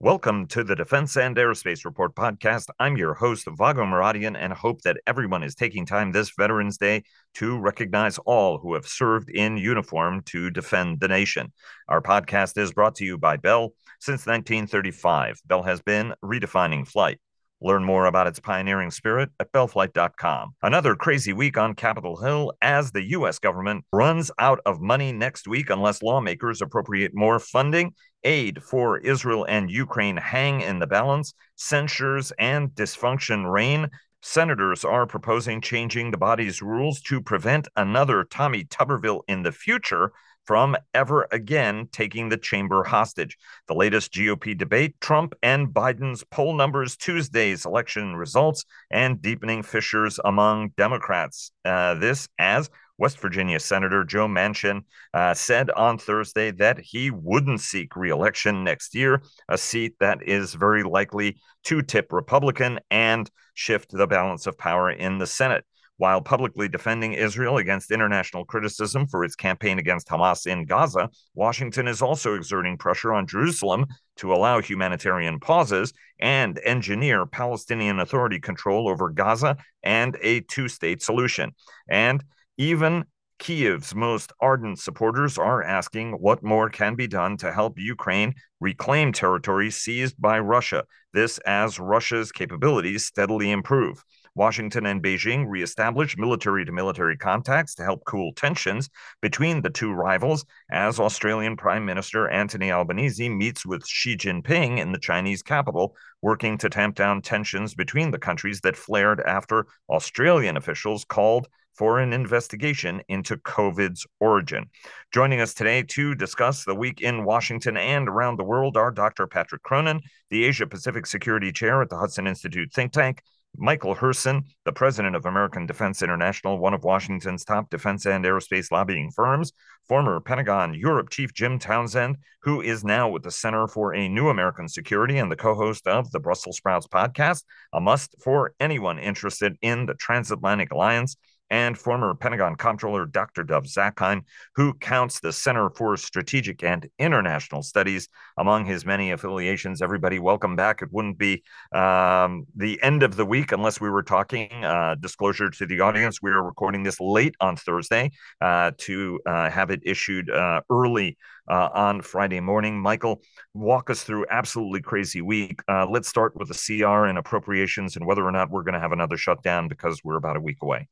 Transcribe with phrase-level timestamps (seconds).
[0.00, 2.66] Welcome to the Defense and Aerospace Report podcast.
[2.78, 7.02] I'm your host, Vago Muradian, and hope that everyone is taking time this Veterans Day
[7.36, 11.50] to recognize all who have served in uniform to defend the nation.
[11.88, 13.72] Our podcast is brought to you by Bell.
[13.98, 17.18] Since 1935, Bell has been redefining flight.
[17.60, 20.54] Learn more about its pioneering spirit at bellflight.com.
[20.62, 23.38] Another crazy week on Capitol Hill as the U.S.
[23.38, 27.94] government runs out of money next week unless lawmakers appropriate more funding.
[28.24, 31.32] Aid for Israel and Ukraine hang in the balance.
[31.54, 33.88] Censures and dysfunction reign.
[34.20, 40.12] Senators are proposing changing the body's rules to prevent another Tommy Tuberville in the future
[40.46, 43.36] from ever again taking the chamber hostage.
[43.68, 50.18] The latest GOP debate, Trump and Biden's poll numbers, Tuesday's election results, and deepening fissures
[50.24, 51.50] among Democrats.
[51.64, 57.60] Uh, this as West Virginia Senator Joe Manchin uh, said on Thursday that he wouldn't
[57.60, 63.90] seek reelection next year, a seat that is very likely to tip Republican and shift
[63.90, 65.64] the balance of power in the Senate.
[65.98, 71.88] While publicly defending Israel against international criticism for its campaign against Hamas in Gaza, Washington
[71.88, 78.88] is also exerting pressure on Jerusalem to allow humanitarian pauses and engineer Palestinian Authority control
[78.88, 81.52] over Gaza and a two state solution.
[81.88, 82.22] And
[82.58, 83.04] even
[83.38, 89.12] Kiev's most ardent supporters are asking what more can be done to help Ukraine reclaim
[89.12, 90.84] territory seized by Russia.
[91.12, 94.02] This as Russia's capabilities steadily improve.
[94.36, 98.90] Washington and Beijing reestablished military to military contacts to help cool tensions
[99.22, 104.92] between the two rivals as Australian Prime Minister Anthony Albanese meets with Xi Jinping in
[104.92, 110.58] the Chinese capital, working to tamp down tensions between the countries that flared after Australian
[110.58, 114.66] officials called for an investigation into COVID's origin.
[115.12, 119.26] Joining us today to discuss the week in Washington and around the world are Dr.
[119.26, 123.22] Patrick Cronin, the Asia Pacific Security Chair at the Hudson Institute think tank,
[123.58, 128.70] Michael Herson, the president of American Defense International, one of Washington's top defense and aerospace
[128.70, 129.52] lobbying firms,
[129.88, 134.28] former Pentagon Europe chief Jim Townsend, who is now with the Center for a New
[134.28, 138.98] American Security and the co host of the Brussels Sprouts podcast, a must for anyone
[138.98, 141.16] interested in the transatlantic alliance
[141.50, 143.44] and former Pentagon Comptroller Dr.
[143.44, 144.22] Dov Zakheim,
[144.54, 149.82] who counts the Center for Strategic and International Studies among his many affiliations.
[149.82, 150.82] Everybody, welcome back.
[150.82, 151.42] It wouldn't be
[151.72, 154.50] um, the end of the week unless we were talking.
[154.64, 159.50] Uh, disclosure to the audience: we are recording this late on Thursday uh, to uh,
[159.50, 161.16] have it issued uh, early.
[161.48, 162.76] Uh, on Friday morning.
[162.76, 163.22] Michael,
[163.54, 165.60] walk us through absolutely crazy week.
[165.68, 168.80] Uh, let's start with the CR and appropriations and whether or not we're going to
[168.80, 170.88] have another shutdown because we're about a week away.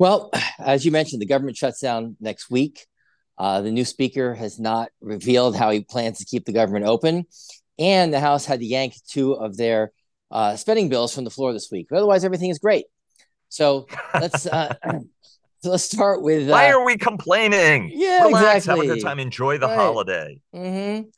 [0.00, 2.86] Well, as you mentioned, the government shuts down next week.
[3.38, 7.26] Uh, the new speaker has not revealed how he plans to keep the government open.
[7.78, 9.92] And the House had to yank two of their
[10.30, 11.88] uh, spending bills from the floor this week.
[11.92, 12.84] Otherwise, everything is great.
[13.48, 14.74] So let's uh,
[15.60, 16.50] so let's start with.
[16.50, 17.90] Why uh, are we complaining?
[17.94, 18.86] Yeah, Relax, exactly.
[18.86, 19.18] Have a good time.
[19.18, 19.76] Enjoy the right.
[19.76, 20.40] holiday.
[20.54, 21.08] Mm-hmm.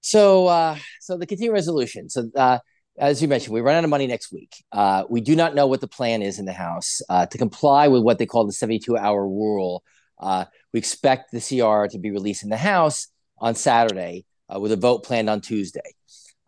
[0.00, 2.08] So, uh, so the continuing resolution.
[2.08, 2.58] So, uh,
[2.98, 4.64] as you mentioned, we run out of money next week.
[4.70, 7.88] Uh, we do not know what the plan is in the House uh, to comply
[7.88, 9.82] with what they call the 72 hour rule.
[10.20, 13.08] Uh, we expect the CR to be released in the House
[13.38, 15.80] on Saturday uh, with a vote planned on Tuesday.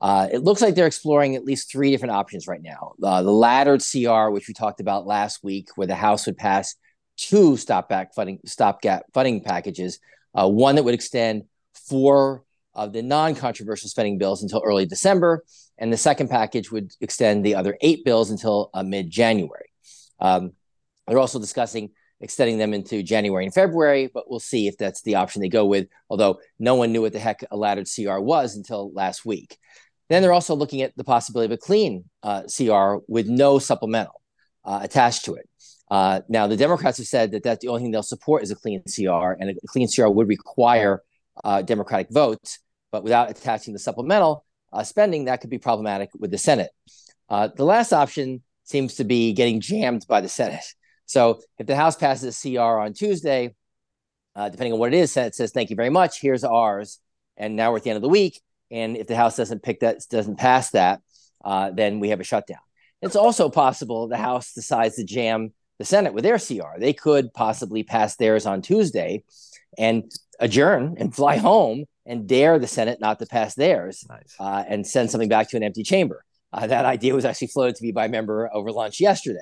[0.00, 2.92] Uh, it looks like they're exploring at least three different options right now.
[3.02, 6.74] Uh, the laddered CR, which we talked about last week, where the House would pass
[7.16, 9.98] two stopback funding, stopgap funding packages,
[10.32, 11.44] one that would extend
[11.88, 12.44] four
[12.74, 15.44] of the non-controversial spending bills until early December,
[15.78, 19.70] and the second package would extend the other eight bills until uh, mid-January.
[20.20, 20.52] Um,
[21.06, 21.90] they're also discussing
[22.20, 25.66] extending them into January and February, but we'll see if that's the option they go
[25.66, 25.88] with.
[26.08, 29.58] Although no one knew what the heck a laddered CR was until last week.
[30.08, 34.22] Then they're also looking at the possibility of a clean uh, CR with no supplemental
[34.64, 35.48] uh, attached to it.
[35.90, 38.54] Uh, now, the Democrats have said that that's the only thing they'll support is a
[38.54, 41.02] clean CR, and a clean CR would require
[41.42, 42.60] uh, Democratic votes
[42.94, 46.70] but without attaching the supplemental uh, spending, that could be problematic with the Senate.
[47.28, 50.64] Uh, the last option seems to be getting jammed by the Senate.
[51.06, 53.54] So if the House passes a CR on Tuesday,
[54.34, 56.98] uh, depending on what it is, Senate says, thank you very much, here's ours.
[57.36, 58.40] And now we're at the end of the week.
[58.70, 61.00] And if the House doesn't pick that, doesn't pass that,
[61.44, 62.58] uh, then we have a shutdown.
[63.00, 66.78] It's also possible the House decides to jam the Senate with their CR.
[66.78, 69.22] They could possibly pass theirs on Tuesday
[69.76, 70.10] and
[70.40, 74.34] adjourn and fly home and dare the Senate not to pass theirs nice.
[74.38, 76.24] uh, and send something back to an empty chamber.
[76.52, 79.38] Uh, that idea was actually floated to me by a member over lunch yesterday.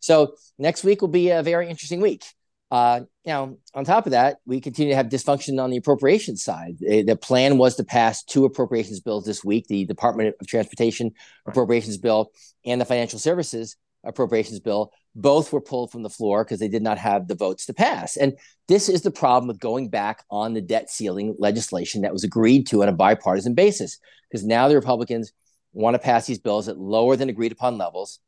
[0.00, 2.24] So next week will be a very interesting week.
[2.70, 6.76] uh, now, on top of that, we continue to have dysfunction on the appropriations side.
[6.80, 11.12] The plan was to pass two appropriations bills this week: the Department of Transportation
[11.46, 12.32] appropriations bill
[12.64, 14.92] and the Financial Services appropriations bill.
[15.14, 18.16] Both were pulled from the floor because they did not have the votes to pass.
[18.16, 18.34] And
[18.68, 22.66] this is the problem with going back on the debt ceiling legislation that was agreed
[22.68, 23.98] to on a bipartisan basis.
[24.30, 25.32] Because now the Republicans
[25.72, 28.20] want to pass these bills at lower than agreed upon levels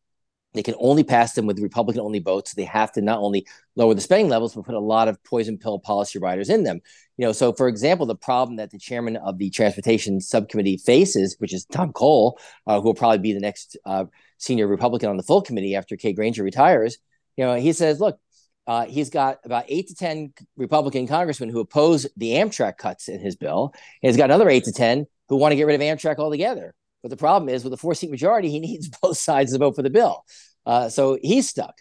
[0.55, 2.55] they can only pass them with Republican only votes.
[2.55, 3.47] They have to not only
[3.77, 6.81] lower the spending levels, but put a lot of poison pill policy riders in them.
[7.19, 11.37] You know, so for example, the problem that the chairman of the transportation subcommittee faces,
[11.39, 14.05] which is Tom Cole, uh, who will probably be the next uh,
[14.45, 16.99] senior Republican on the full committee after Kay Granger retires,
[17.37, 18.19] you know, he says, look,
[18.67, 23.21] uh, he's got about eight to 10 Republican congressmen who oppose the Amtrak cuts in
[23.21, 23.73] his bill.
[24.03, 26.75] And he's got another eight to 10 who want to get rid of Amtrak altogether.
[27.03, 29.77] But the problem is, with a four seat majority, he needs both sides to vote
[29.77, 30.25] for the bill.
[30.65, 31.75] Uh, so he's stuck.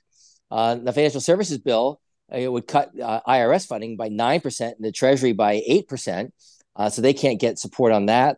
[0.51, 1.99] Uh, the financial services bill
[2.31, 6.29] uh, it would cut uh, IRS funding by 9% and the Treasury by 8%.
[6.75, 8.37] Uh, so they can't get support on that.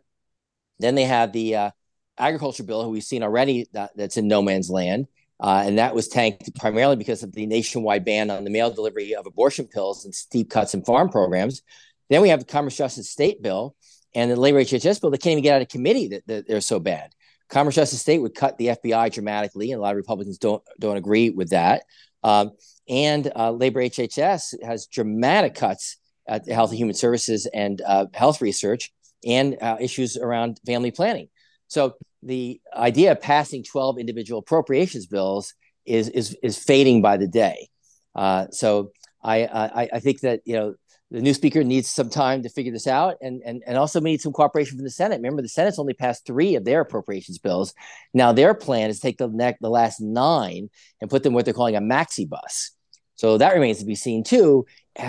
[0.78, 1.72] Then they have the
[2.18, 5.06] agriculture bill, who we've seen already that, that's in no man's land.
[5.40, 9.26] and that was tanked primarily because of the nationwide ban on the mail delivery of
[9.26, 11.62] abortion pills and steep cuts in farm programs.
[12.08, 13.74] Then we have the Commerce Justice State bill,
[14.14, 16.60] and the labor HHS bill, they can't even get out of committee that, that they're
[16.60, 17.12] so bad.
[17.48, 20.96] Commerce Justice State would cut the FBI dramatically, and a lot of Republicans don't don't
[20.96, 21.84] agree with that.
[22.22, 22.52] Um,
[22.88, 28.40] and uh, labor HHS has dramatic cuts at Health and Human Services and uh, health
[28.40, 28.92] research,
[29.24, 31.28] and uh, issues around family planning.
[31.68, 35.54] So the idea of passing 12 individual appropriations bills
[35.84, 37.68] is is is fading by the day.
[38.14, 38.92] Uh, so
[39.22, 40.74] I, I I think that you know
[41.10, 44.10] the new speaker needs some time to figure this out and, and, and also we
[44.10, 45.16] need some cooperation from the Senate.
[45.16, 47.74] Remember, the Senate's only passed three of their appropriations bills.
[48.12, 50.68] Now, their plan is to take the, neck, the last nine
[51.00, 52.72] and put them what they're calling a maxi bus.
[53.14, 54.66] So that remains to be seen too,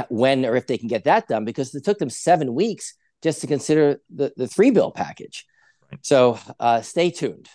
[0.09, 2.93] when or if they can get that done, because it took them seven weeks
[3.23, 5.45] just to consider the, the three bill package.
[6.01, 7.47] So uh, stay tuned.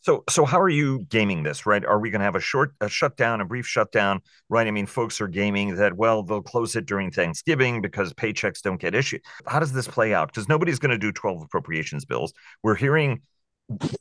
[0.00, 1.64] So, so how are you gaming this?
[1.64, 1.84] Right?
[1.84, 4.20] Are we going to have a short a shutdown, a brief shutdown?
[4.48, 4.66] Right?
[4.66, 5.96] I mean, folks are gaming that.
[5.96, 9.22] Well, they'll close it during Thanksgiving because paychecks don't get issued.
[9.46, 10.28] How does this play out?
[10.28, 12.32] Because nobody's going to do twelve appropriations bills.
[12.62, 13.22] We're hearing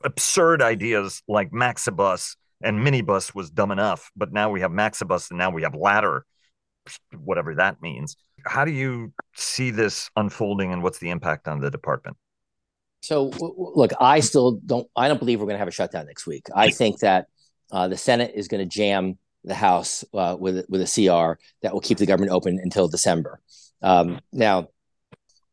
[0.03, 5.37] absurd ideas like Maxibus and Minibus was dumb enough, but now we have Maxibus and
[5.37, 6.25] now we have Ladder,
[7.17, 8.17] whatever that means.
[8.45, 12.17] How do you see this unfolding, and what's the impact on the department?
[13.01, 14.87] So look, I still don't.
[14.95, 16.47] I don't believe we're going to have a shutdown next week.
[16.55, 17.27] I think that
[17.71, 21.73] uh, the Senate is going to jam the House uh, with with a CR that
[21.73, 23.41] will keep the government open until December.
[23.81, 24.67] Um, now,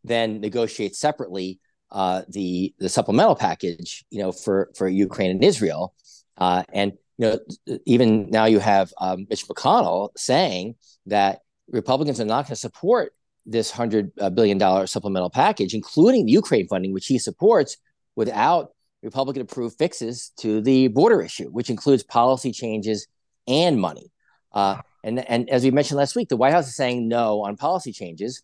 [0.04, 1.58] then negotiate separately
[1.90, 5.94] uh, the the supplemental package, you know, for for Ukraine and Israel,
[6.36, 7.26] uh, and you
[7.66, 11.40] know, even now you have um, Mitch McConnell saying that
[11.70, 13.14] Republicans are not going to support
[13.48, 17.76] this hundred uh, billion dollar supplemental package, including the Ukraine funding, which he supports,
[18.14, 18.70] without
[19.02, 23.06] Republican approved fixes to the border issue, which includes policy changes
[23.46, 24.12] and money.
[24.52, 27.56] Uh, and and as we mentioned last week, the White House is saying no on
[27.56, 28.42] policy changes.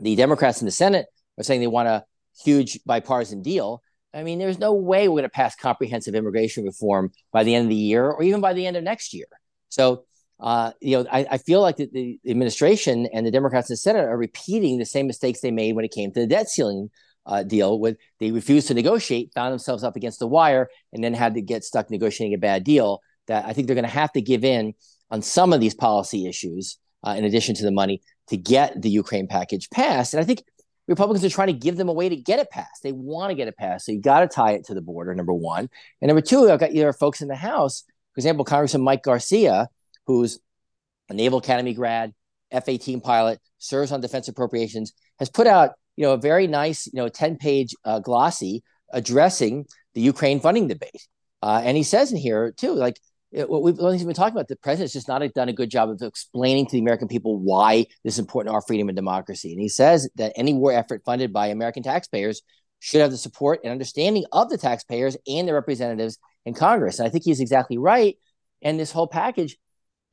[0.00, 1.06] The Democrats in the Senate
[1.38, 2.04] are saying they want a
[2.44, 3.82] huge bipartisan deal.
[4.12, 7.64] I mean, there's no way we're going to pass comprehensive immigration reform by the end
[7.64, 9.26] of the year or even by the end of next year.
[9.68, 10.04] So
[10.40, 13.78] uh, you know, I, I feel like the, the, administration and the Democrats in the
[13.78, 16.90] Senate are repeating the same mistakes they made when it came to the debt ceiling
[17.26, 17.78] uh, deal.
[17.78, 21.42] When they refused to negotiate, found themselves up against the wire, and then had to
[21.42, 23.00] get stuck negotiating a bad deal.
[23.26, 24.74] That I think they're going to have to give in
[25.10, 28.90] on some of these policy issues, uh, in addition to the money, to get the
[28.90, 30.14] Ukraine package passed.
[30.14, 30.42] And I think
[30.88, 32.82] Republicans are trying to give them a way to get it passed.
[32.82, 35.14] They want to get it passed, so you got to tie it to the border.
[35.14, 35.70] Number one,
[36.02, 39.68] and number two, I've got either folks in the House, for example, Congressman Mike Garcia
[40.06, 40.38] who's
[41.08, 42.12] a Naval Academy grad,
[42.50, 46.86] F 18 pilot, serves on defense appropriations, has put out you know a very nice
[46.86, 51.06] you know 10 page uh, glossy addressing the Ukraine funding debate.
[51.42, 52.96] Uh, and he says in here too, like
[53.30, 56.00] what we've, we've been talking about, the president's just not done a good job of
[56.02, 59.52] explaining to the American people why this is important to our freedom and democracy.
[59.52, 62.42] And he says that any war effort funded by American taxpayers
[62.78, 66.98] should have the support and understanding of the taxpayers and their representatives in Congress.
[66.98, 68.16] And I think he's exactly right.
[68.62, 69.56] And this whole package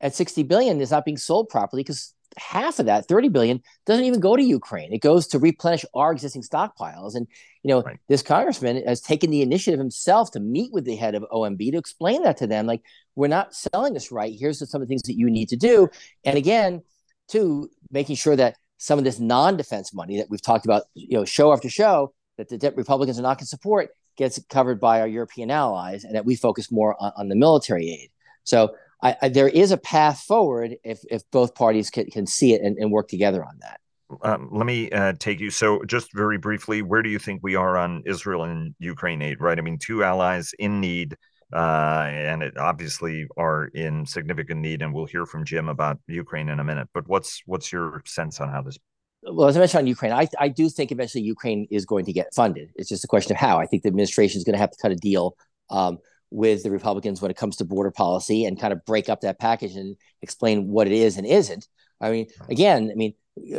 [0.02, 4.04] at 60 billion is not being sold properly because half of that 30 billion doesn't
[4.04, 4.92] even go to ukraine.
[4.92, 7.14] It goes to replenish our existing stockpiles.
[7.14, 7.26] And
[7.62, 7.98] you know right.
[8.08, 11.78] this congressman has taken the initiative himself to meet with the head of omb to
[11.78, 12.82] explain that to them like
[13.14, 14.34] we're not selling this right.
[14.38, 15.88] Here's some of the things that you need to do.
[16.24, 16.82] And again
[17.28, 21.24] to making sure that some of this non-defense money that we've talked about you know
[21.24, 25.06] show after show that the republicans are not going to support gets covered by our
[25.06, 28.10] european allies and that we focus more on, on the military aid.
[28.44, 32.54] So I, I, there is a path forward if if both parties can, can see
[32.54, 33.80] it and, and work together on that.
[34.22, 35.50] Um, let me uh, take you.
[35.50, 39.40] So, just very briefly, where do you think we are on Israel and Ukraine aid?
[39.40, 41.16] Right, I mean, two allies in need,
[41.52, 44.82] uh, and it obviously are in significant need.
[44.82, 46.88] And we'll hear from Jim about Ukraine in a minute.
[46.92, 48.78] But what's what's your sense on how this?
[49.22, 52.12] Well, as I mentioned on Ukraine, I I do think eventually Ukraine is going to
[52.12, 52.70] get funded.
[52.76, 53.58] It's just a question of how.
[53.58, 55.36] I think the administration is going to have to cut a deal.
[55.70, 55.98] Um,
[56.32, 59.38] with the Republicans when it comes to border policy and kind of break up that
[59.38, 61.68] package and explain what it is and isn't.
[62.00, 63.14] I mean, again, I mean,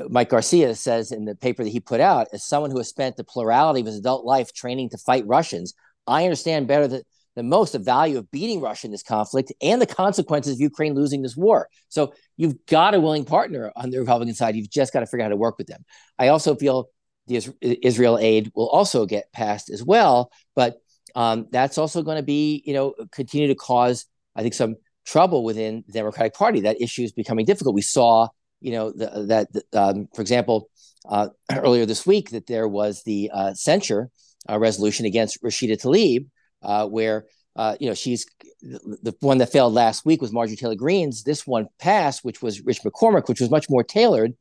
[0.10, 3.16] Mike Garcia says in the paper that he put out, as someone who has spent
[3.16, 5.74] the plurality of his adult life training to fight Russians,
[6.06, 7.04] I understand better than,
[7.36, 10.94] than most the value of beating Russia in this conflict and the consequences of Ukraine
[10.94, 11.70] losing this war.
[11.90, 14.56] So you've got a willing partner on the Republican side.
[14.56, 15.86] You've just got to figure out how to work with them.
[16.20, 16.90] I also feel
[17.28, 20.82] the Israel aid will also get passed as well, but
[21.16, 24.06] um, that's also going to be, you know, continue to cause,
[24.36, 26.62] I think, some trouble within the Democratic Party.
[26.62, 27.76] That issue is becoming difficult.
[27.76, 28.30] We saw
[28.64, 30.70] you know, the, that, um, for example,
[31.08, 34.10] uh, earlier this week, that there was the uh, censure
[34.50, 36.28] uh, resolution against Rashida Tlaib,
[36.64, 38.26] uh, where, uh, you know, she's
[38.62, 41.24] the one that failed last week was Marjorie Taylor Greene's.
[41.24, 44.34] This one passed, which was Rich McCormick, which was much more tailored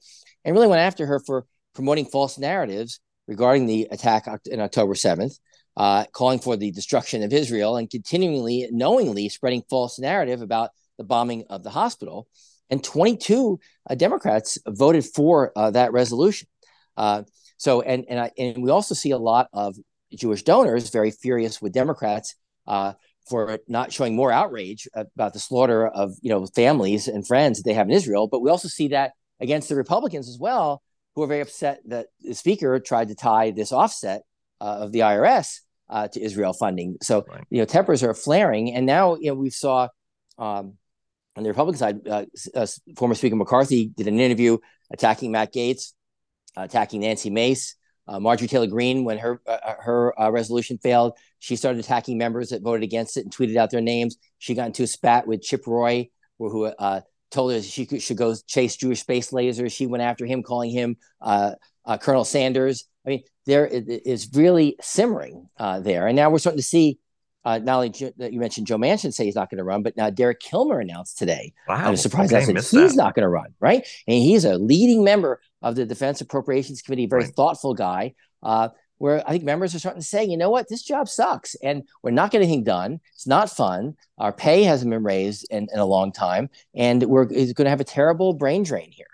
[0.44, 5.38] and really went after her for promoting false narratives regarding the attack in October 7th.
[5.74, 11.04] Uh, calling for the destruction of Israel and continually, knowingly spreading false narrative about the
[11.04, 12.28] bombing of the hospital
[12.72, 16.48] and 22 uh, Democrats voted for uh, that resolution.
[16.96, 17.22] Uh,
[17.58, 19.76] so, and and I, and we also see a lot of
[20.14, 22.34] Jewish donors very furious with Democrats
[22.66, 22.94] uh,
[23.28, 27.64] for not showing more outrage about the slaughter of you know families and friends that
[27.64, 28.26] they have in Israel.
[28.26, 30.82] But we also see that against the Republicans as well,
[31.14, 34.22] who are very upset that the Speaker tried to tie this offset
[34.64, 35.58] of the IRS
[35.92, 36.96] uh, to Israel funding.
[37.02, 37.44] So right.
[37.50, 39.88] you know tempers are flaring, and now you know we saw.
[40.38, 40.74] Um,
[41.36, 42.66] on the Republican side, uh, uh,
[42.96, 44.58] former Speaker McCarthy did an interview
[44.92, 45.92] attacking Matt Gaetz,
[46.56, 47.76] uh, attacking Nancy Mace.
[48.06, 52.48] Uh, Marjorie Taylor Greene, when her uh, uh, her resolution failed, she started attacking members
[52.48, 54.16] that voted against it and tweeted out their names.
[54.38, 57.00] She got into a spat with Chip Roy, who, who
[57.30, 59.72] told her she could, should go chase Jewish space lasers.
[59.72, 60.96] She went after him, calling him
[62.00, 62.86] Colonel Sanders.
[63.06, 66.98] I mean, there is really simmering there, and now we're starting to see
[67.44, 69.96] uh, not only jo- you mentioned Joe Manchin say he's not going to run, but
[69.96, 71.52] now Derek Kilmer announced today.
[71.68, 73.86] Wow, I'm surprised okay, that he's not going to run, right?
[74.06, 77.34] And he's a leading member of the Defense Appropriations Committee, very right.
[77.34, 78.14] thoughtful guy.
[78.42, 78.68] Uh,
[78.98, 81.82] where I think members are starting to say, you know what, this job sucks, and
[82.04, 83.00] we're not getting anything done.
[83.14, 83.96] It's not fun.
[84.18, 87.80] Our pay hasn't been raised in, in a long time, and we're going to have
[87.80, 89.06] a terrible brain drain here.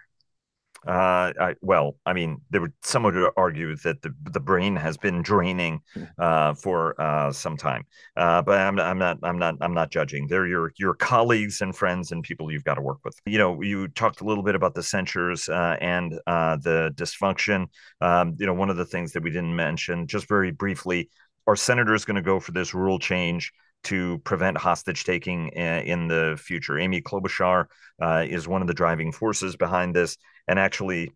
[0.86, 4.96] Uh, I, well, I mean, there would someone would argue that the the brain has
[4.96, 6.04] been draining hmm.
[6.18, 7.84] uh, for uh, some time,
[8.16, 10.28] uh, but I'm, I'm not I'm not I'm not judging.
[10.28, 13.18] They're your your colleagues and friends and people you've got to work with.
[13.26, 17.66] You know, you talked a little bit about the censures uh, and uh, the dysfunction.
[18.00, 21.10] Um, you know, one of the things that we didn't mention, just very briefly,
[21.46, 23.52] are senators going to go for this rule change?
[23.84, 26.78] to prevent hostage taking in the future.
[26.78, 27.66] Amy Klobuchar
[28.02, 30.16] uh, is one of the driving forces behind this.
[30.48, 31.12] And actually,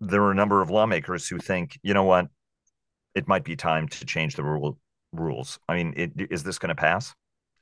[0.00, 2.26] there are a number of lawmakers who think, you know what,
[3.14, 4.78] it might be time to change the rule
[5.12, 5.58] rules.
[5.68, 7.14] I mean, it, is this going to pass?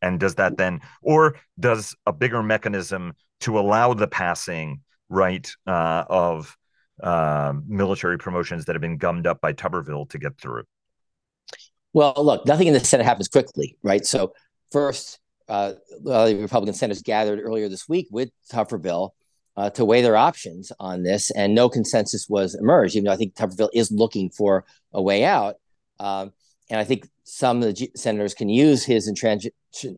[0.02, 6.04] And does that then, or does a bigger mechanism to allow the passing right uh,
[6.08, 6.56] of
[7.02, 10.64] uh, military promotions that have been gummed up by Tuberville to get through?
[11.92, 14.04] Well, look, nothing in the Senate happens quickly, right?
[14.04, 14.32] So
[14.73, 19.11] first, uh, the Republican senators gathered earlier this week with Tuberville
[19.56, 22.96] uh, to weigh their options on this, and no consensus was emerged.
[22.96, 25.56] Even though I think Tuberville is looking for a way out,
[26.00, 26.32] um,
[26.70, 29.54] and I think some of the G- senators can use his intransigent,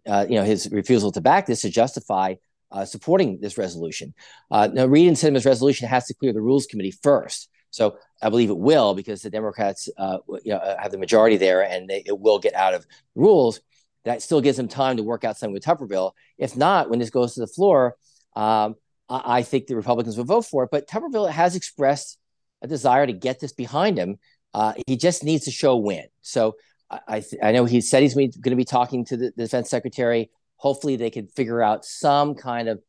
[0.07, 2.35] uh, you know, his refusal to back this to justify
[2.73, 4.15] uh, supporting this resolution.
[4.51, 7.49] Uh, now, Reed and Sinema's resolution has to clear the Rules Committee first.
[7.71, 11.63] So I believe it will because the Democrats uh, you know, have the majority there
[11.63, 13.61] and they, it will get out of rules.
[14.05, 16.13] That still gives them time to work out something with Tuberville.
[16.39, 17.97] If not, when this goes to the floor,
[18.35, 18.77] um,
[19.09, 20.71] I, I, think the Republicans will vote for it.
[20.71, 22.19] But Tuberville has expressed
[22.63, 24.19] a desire to get this behind him.
[24.55, 26.07] Uh, he just needs to show win.
[26.23, 26.57] So
[26.91, 29.45] I, I, th- I know he said he's going to be talking to the, the
[29.45, 30.31] defense secretary.
[30.57, 32.81] Hopefully, they can figure out some kind of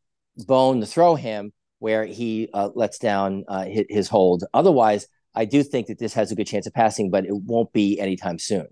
[0.46, 4.44] bone to throw him where he uh, lets down uh, his, his, hold.
[4.54, 7.72] Otherwise, I do think that this has a good chance of passing, but it won't
[7.72, 8.68] be anytime soon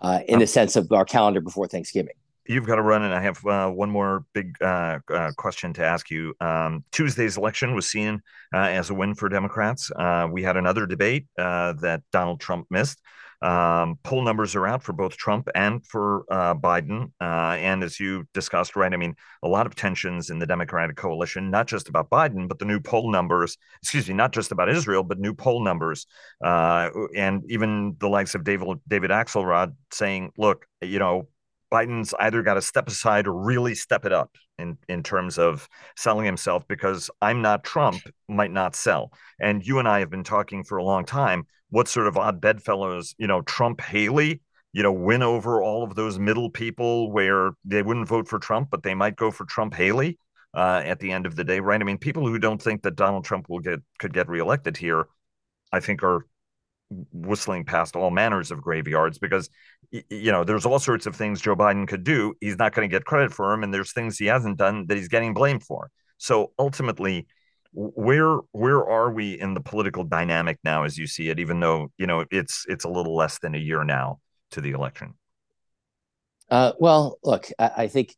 [0.00, 2.14] uh, in the sense of our calendar before Thanksgiving.
[2.46, 5.84] You've got to run, and I have uh, one more big uh, uh, question to
[5.84, 6.34] ask you.
[6.40, 8.20] Um, Tuesday's election was seen
[8.52, 9.90] as a win for Democrats.
[10.30, 13.00] we had another debate that Donald Trump missed.
[13.42, 17.10] Um, poll numbers are out for both Trump and for uh, Biden.
[17.20, 20.96] Uh, and as you discussed, right, I mean, a lot of tensions in the Democratic
[20.96, 24.68] coalition, not just about Biden, but the new poll numbers, excuse me, not just about
[24.68, 26.06] Israel, but new poll numbers.
[26.42, 31.26] Uh, and even the likes of David, David Axelrod saying, look, you know,
[31.72, 35.68] Biden's either got to step aside or really step it up in, in terms of
[35.96, 39.12] selling himself because I'm not Trump might not sell.
[39.40, 41.46] And you and I have been talking for a long time.
[41.70, 44.42] What sort of odd bedfellows, you know, Trump Haley,
[44.74, 48.68] you know, win over all of those middle people where they wouldn't vote for Trump,
[48.70, 50.18] but they might go for Trump Haley
[50.54, 51.80] uh, at the end of the day, right?
[51.80, 55.06] I mean, people who don't think that Donald Trump will get could get reelected here,
[55.72, 56.26] I think are
[57.10, 59.48] whistling past all manners of graveyards because
[59.92, 62.34] you know there's all sorts of things Joe Biden could do.
[62.40, 64.96] He's not going to get credit for him, and there's things he hasn't done that
[64.96, 65.90] he's getting blamed for.
[66.18, 67.26] So ultimately,
[67.72, 71.38] where where are we in the political dynamic now, as you see it?
[71.38, 74.20] Even though you know it's it's a little less than a year now
[74.52, 75.14] to the election.
[76.50, 78.14] Uh, well, look, I, I think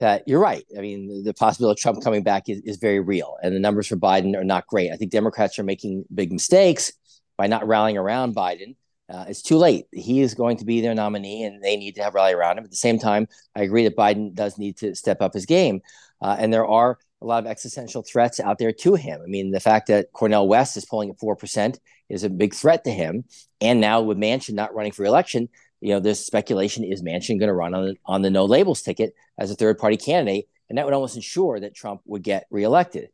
[0.00, 0.64] that you're right.
[0.76, 3.88] I mean, the possibility of Trump coming back is, is very real, and the numbers
[3.88, 4.92] for Biden are not great.
[4.92, 6.92] I think Democrats are making big mistakes
[7.36, 8.76] by not rallying around Biden.
[9.08, 9.86] Uh, it's too late.
[9.92, 12.64] He is going to be their nominee, and they need to have rally around him.
[12.64, 15.80] At the same time, I agree that Biden does need to step up his game,
[16.20, 19.20] uh, and there are a lot of existential threats out there to him.
[19.22, 22.54] I mean, the fact that Cornel West is polling at four percent is a big
[22.54, 23.24] threat to him,
[23.60, 25.48] and now with Manchin not running for election,
[25.80, 29.14] you know, there's speculation is Manchin going to run on on the no labels ticket
[29.38, 33.08] as a third party candidate, and that would almost ensure that Trump would get reelected.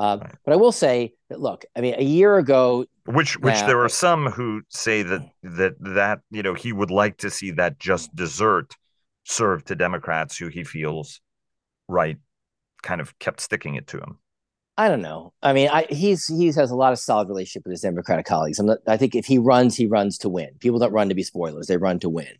[0.00, 0.34] Uh, right.
[0.46, 3.84] But I will say that look, I mean, a year ago, which which now, there
[3.84, 7.78] are some who say that that that you know he would like to see that
[7.78, 8.74] just dessert
[9.24, 11.20] served to Democrats who he feels
[11.86, 12.16] right
[12.82, 14.18] kind of kept sticking it to him.
[14.78, 15.34] I don't know.
[15.42, 18.58] I mean, I, he's he has a lot of solid relationship with his Democratic colleagues.
[18.58, 20.48] Not, i think if he runs, he runs to win.
[20.60, 22.32] People don't run to be spoilers; they run to win.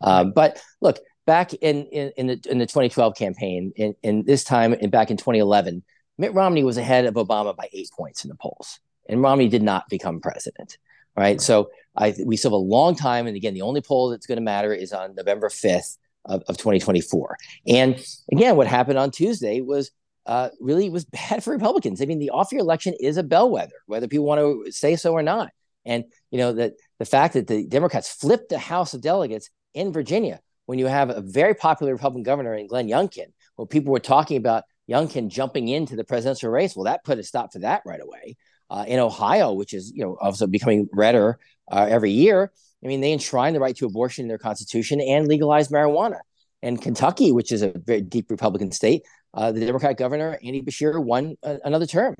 [0.00, 4.44] Um, but look, back in, in in the in the 2012 campaign, in, in this
[4.44, 5.82] time, and back in 2011,
[6.18, 9.62] Mitt Romney was ahead of Obama by eight points in the polls, and Romney did
[9.62, 10.76] not become president.
[11.16, 11.40] Right.
[11.40, 13.26] So I, we still have a long time.
[13.26, 16.56] And again, the only poll that's going to matter is on November 5th of, of
[16.58, 17.36] 2024.
[17.66, 19.90] And again, what happened on Tuesday was
[20.26, 22.00] uh, really was bad for Republicans.
[22.00, 25.12] I mean, the off year election is a bellwether, whether people want to say so
[25.12, 25.50] or not.
[25.84, 29.92] And you know that the fact that the Democrats flipped the House of Delegates in
[29.92, 34.00] Virginia when you have a very popular Republican governor in Glenn Youngkin, where people were
[34.00, 36.74] talking about Youngkin jumping into the presidential race.
[36.74, 38.36] Well, that put a stop to that right away.
[38.70, 41.38] Uh, in Ohio, which is you know also becoming redder
[41.70, 42.52] uh, every year,
[42.84, 46.20] I mean they enshrine the right to abortion in their constitution and legalize marijuana.
[46.62, 51.02] And Kentucky, which is a very deep Republican state, uh, the Democrat governor Andy Beshear
[51.02, 52.14] won uh, another term.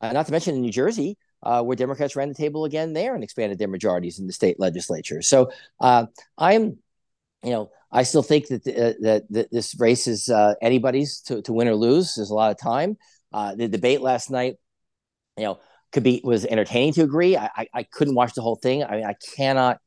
[0.00, 3.14] Uh, not to mention in New Jersey, uh, where Democrats ran the table again there
[3.14, 5.22] and expanded their majorities in the state legislature.
[5.22, 5.50] So
[5.80, 10.52] I'm, you know, I still think that the, uh, that, that, this race is uh,
[10.60, 12.14] anybody's to, to win or lose.
[12.14, 12.98] There's a lot of time.
[13.32, 14.56] Uh, the debate last night,
[15.38, 15.60] you know,
[15.92, 17.38] could be was entertaining to agree.
[17.38, 18.84] I, I, I couldn't watch the whole thing.
[18.84, 19.78] I mean, I cannot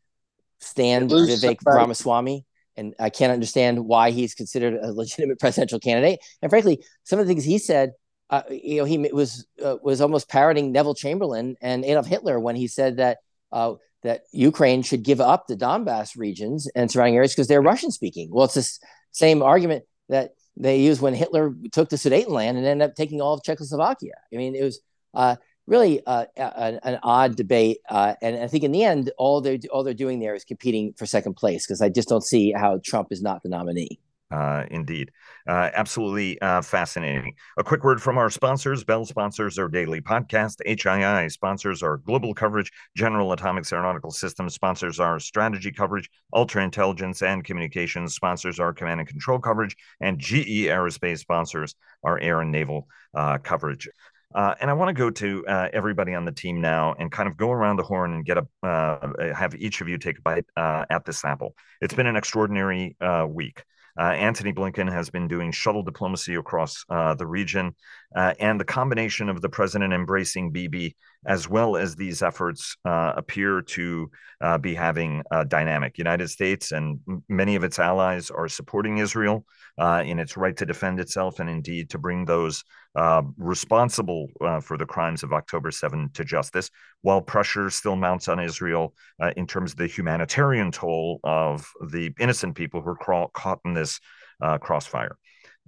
[0.60, 2.45] stand Vivek Ramaswamy,
[2.76, 6.19] and I can't understand why he's considered a legitimate presidential candidate.
[6.41, 7.91] And frankly, some of the things he said,
[8.32, 12.56] uh, you know, he was uh, was almost parroting Neville Chamberlain and Adolf Hitler when
[12.56, 13.19] he said that
[13.52, 17.91] uh, that Ukraine should give up the Donbass regions and surrounding areas because they're Russian
[17.91, 18.29] speaking.
[18.31, 18.79] Well, it's the
[19.12, 23.33] same argument that they used when Hitler took the Sudetenland and ended up taking all
[23.33, 24.13] of Czechoslovakia.
[24.33, 24.79] I mean, it was
[25.13, 25.35] uh,
[25.67, 29.59] really uh, an, an, odd debate, uh, and I think in the end, all they're
[29.71, 32.79] all they're doing there is competing for second place because I just don't see how
[32.83, 33.99] Trump is not the nominee.
[34.32, 35.12] Uh, indeed.
[35.48, 37.34] Uh, absolutely uh, fascinating.
[37.58, 38.84] A quick word from our sponsors.
[38.84, 40.58] Bell sponsors our daily podcast.
[40.68, 42.72] HII sponsors our global coverage.
[42.96, 46.10] General Atomics Aeronautical Systems sponsors our strategy coverage.
[46.34, 49.76] Ultra Intelligence and Communications sponsors our command and control coverage.
[50.00, 53.89] And GE Aerospace sponsors our air and naval uh, coverage.
[54.36, 57.28] Uh, and I want to go to uh, everybody on the team now and kind
[57.28, 60.22] of go around the horn and get a uh, have each of you take a
[60.22, 61.56] bite uh, at this apple.
[61.82, 63.63] It's been an extraordinary uh, week.
[63.99, 67.75] Uh, Antony Blinken has been doing shuttle diplomacy across uh, the region,
[68.15, 70.95] uh, and the combination of the president embracing Bibi
[71.26, 74.10] as well as these efforts uh, appear to
[74.41, 75.98] uh, be having a dynamic.
[75.98, 79.45] United States and many of its allies are supporting Israel
[79.78, 82.63] uh, in its right to defend itself and indeed to bring those
[83.38, 84.28] responsible
[84.62, 86.69] for the crimes of October 7 to justice,
[87.02, 88.93] while pressure still mounts on Israel
[89.38, 94.02] in terms of the humanitarian toll of the innocent people who are caught in this
[94.60, 95.17] crossfire.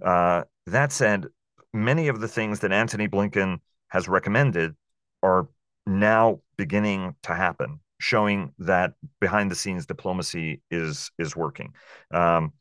[0.00, 1.26] that said,
[1.72, 3.58] many of the things that Antony Blinken
[3.88, 4.74] has recommended
[5.22, 5.48] are
[5.86, 7.80] now beginning to happen.
[8.02, 11.72] showing that behind the scenes diplomacy is is working.
[12.10, 12.52] Um,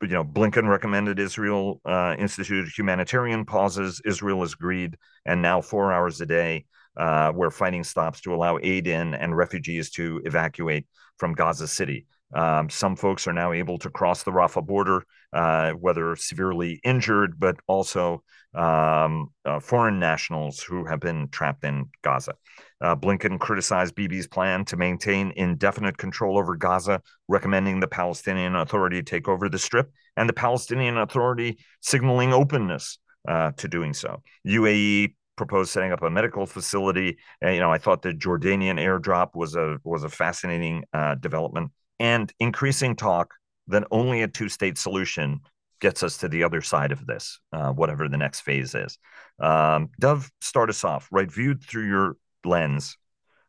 [0.00, 4.00] you know, Blinken recommended Israel uh, institute humanitarian pauses.
[4.04, 6.64] Israel has agreed, and now four hours a day
[6.96, 10.86] uh, where fighting stops to allow aid in and refugees to evacuate
[11.18, 12.06] from Gaza City.
[12.34, 17.38] Um, some folks are now able to cross the Rafah border, uh, whether severely injured,
[17.38, 18.22] but also
[18.54, 22.34] um, uh, foreign nationals who have been trapped in Gaza.
[22.80, 29.02] Uh, Blinken criticized Bibi's plan to maintain indefinite control over Gaza, recommending the Palestinian Authority
[29.02, 34.22] take over the Strip, and the Palestinian Authority signaling openness uh, to doing so.
[34.46, 37.18] UAE proposed setting up a medical facility.
[37.42, 41.72] And, you know, I thought the Jordanian airdrop was a was a fascinating uh, development
[41.98, 43.34] and increasing talk
[43.68, 45.40] that only a two state solution
[45.80, 48.98] gets us to the other side of this, uh, whatever the next phase is.
[49.38, 51.30] Um, Dov, start us off, right?
[51.30, 52.96] Viewed through your lens,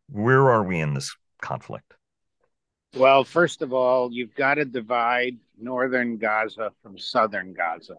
[0.09, 1.93] where are we in this conflict?
[2.95, 7.95] Well, first of all, you've got to divide northern Gaza from southern Gaza.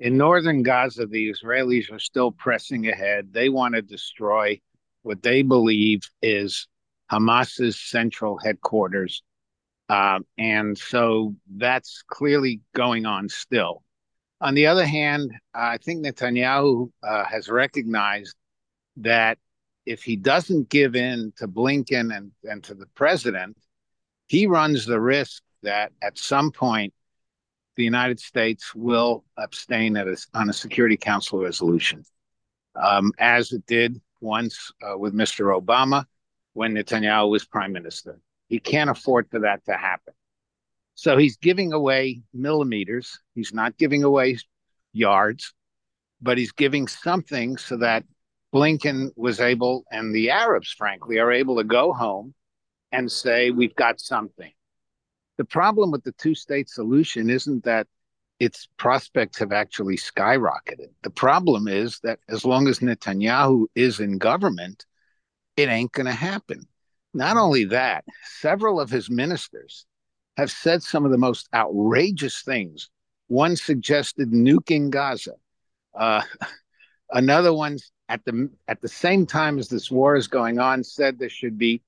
[0.00, 3.32] In northern Gaza, the Israelis are still pressing ahead.
[3.32, 4.60] They want to destroy
[5.02, 6.66] what they believe is
[7.10, 9.22] Hamas's central headquarters
[9.88, 13.82] um, and so that's clearly going on still.
[14.40, 18.34] On the other hand, I think Netanyahu uh, has recognized
[18.98, 19.38] that
[19.86, 23.56] if he doesn't give in to Blinken and, and to the president,
[24.26, 26.92] he runs the risk that at some point
[27.76, 32.04] the United States will abstain a, on a Security Council resolution,
[32.74, 35.58] um, as it did once uh, with Mr.
[35.58, 36.04] Obama
[36.54, 38.18] when Netanyahu was prime minister.
[38.48, 40.14] He can't afford for that to happen.
[40.94, 43.18] So he's giving away millimeters.
[43.34, 44.38] He's not giving away
[44.92, 45.52] yards,
[46.22, 48.04] but he's giving something so that
[48.54, 52.34] Blinken was able, and the Arabs, frankly, are able to go home
[52.92, 54.52] and say, We've got something.
[55.36, 57.86] The problem with the two state solution isn't that
[58.38, 60.90] its prospects have actually skyrocketed.
[61.02, 64.86] The problem is that as long as Netanyahu is in government,
[65.56, 66.66] it ain't going to happen.
[67.16, 68.04] Not only that,
[68.40, 69.86] several of his ministers
[70.36, 72.90] have said some of the most outrageous things.
[73.28, 75.32] One suggested nuking Gaza.
[75.98, 76.20] Uh,
[77.10, 77.78] another one,
[78.10, 81.56] at the at the same time as this war is going on, said there should
[81.56, 81.82] be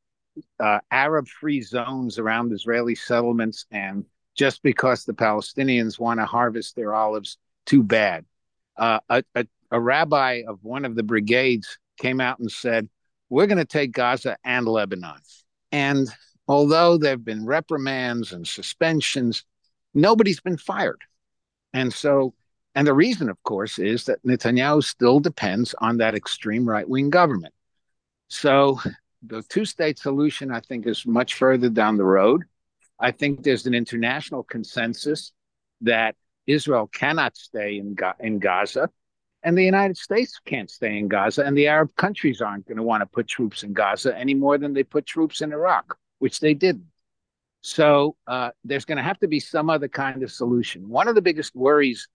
[0.58, 6.94] uh, Arab-free zones around Israeli settlements, and just because the Palestinians want to harvest their
[6.94, 7.36] olives,
[7.66, 8.24] too bad.
[8.78, 12.88] Uh, a, a, a rabbi of one of the brigades came out and said,
[13.28, 15.20] we're going to take Gaza and Lebanon.
[15.72, 16.08] And
[16.46, 19.44] although there have been reprimands and suspensions,
[19.94, 21.02] nobody's been fired.
[21.72, 22.34] And so,
[22.74, 27.10] and the reason, of course, is that Netanyahu still depends on that extreme right wing
[27.10, 27.54] government.
[28.28, 28.80] So
[29.22, 32.44] the two state solution, I think, is much further down the road.
[33.00, 35.32] I think there's an international consensus
[35.82, 38.90] that Israel cannot stay in, Ga- in Gaza
[39.42, 42.82] and the United States can't stay in Gaza, and the Arab countries aren't going to
[42.82, 46.40] want to put troops in Gaza any more than they put troops in Iraq, which
[46.40, 46.86] they didn't.
[47.60, 50.88] So uh, there's going to have to be some other kind of solution.
[50.88, 52.08] One of the biggest worries,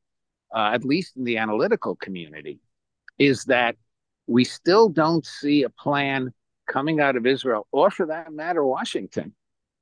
[0.53, 2.59] uh, at least in the analytical community,
[3.17, 3.75] is that
[4.27, 6.33] we still don't see a plan
[6.67, 9.33] coming out of Israel, or for that matter, Washington,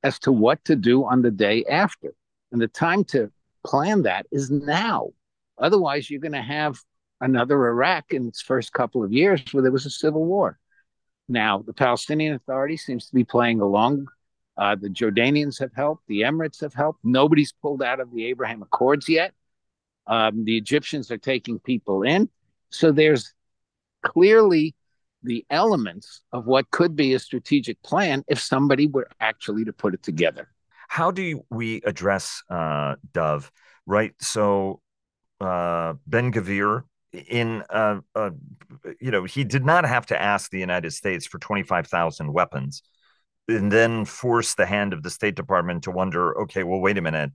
[0.02, 2.12] as to what to do on the day after.
[2.50, 3.30] And the time to
[3.64, 5.10] plan that is now.
[5.58, 6.76] Otherwise, you're going to have
[7.22, 10.58] another Iraq in its first couple of years where there was a civil war.
[11.28, 14.08] Now, the Palestinian Authority seems to be playing along.
[14.58, 17.00] Uh, the Jordanians have helped, the Emirates have helped.
[17.04, 19.32] Nobody's pulled out of the Abraham Accords yet.
[20.06, 22.28] Um, the Egyptians are taking people in.
[22.70, 23.32] So there's
[24.02, 24.74] clearly
[25.22, 29.94] the elements of what could be a strategic plan if somebody were actually to put
[29.94, 30.48] it together.
[30.88, 33.50] How do we address uh, Dov?
[33.86, 34.12] Right.
[34.20, 34.80] So
[35.40, 36.82] uh, Ben Gvir
[37.12, 38.00] in uh,
[39.00, 42.82] you know he did not have to ask the United States for 25,000 weapons
[43.48, 47.02] and then force the hand of the State Department to wonder okay well wait a
[47.02, 47.30] minute.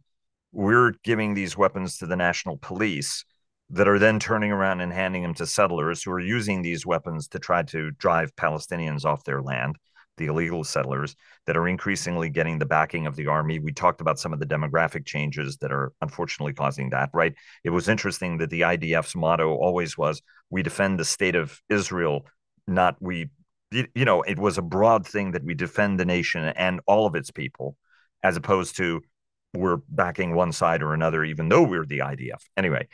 [0.52, 3.26] We're giving these weapons to the national police
[3.70, 7.28] that are then turning around and handing them to settlers who are using these weapons
[7.28, 9.76] to try to drive Palestinians off their land
[10.18, 13.60] the illegal settlers that are increasingly getting the backing of the army.
[13.60, 17.34] We talked about some of the demographic changes that are unfortunately causing that, right?
[17.64, 22.26] It was interesting that the IDF's motto always was we defend the state of Israel,
[22.68, 23.30] not we,
[23.72, 27.16] you know, it was a broad thing that we defend the nation and all of
[27.16, 27.76] its people,
[28.24, 29.02] as opposed to
[29.54, 32.42] we're backing one side or another, even though we're the IDF.
[32.56, 32.88] Anyway,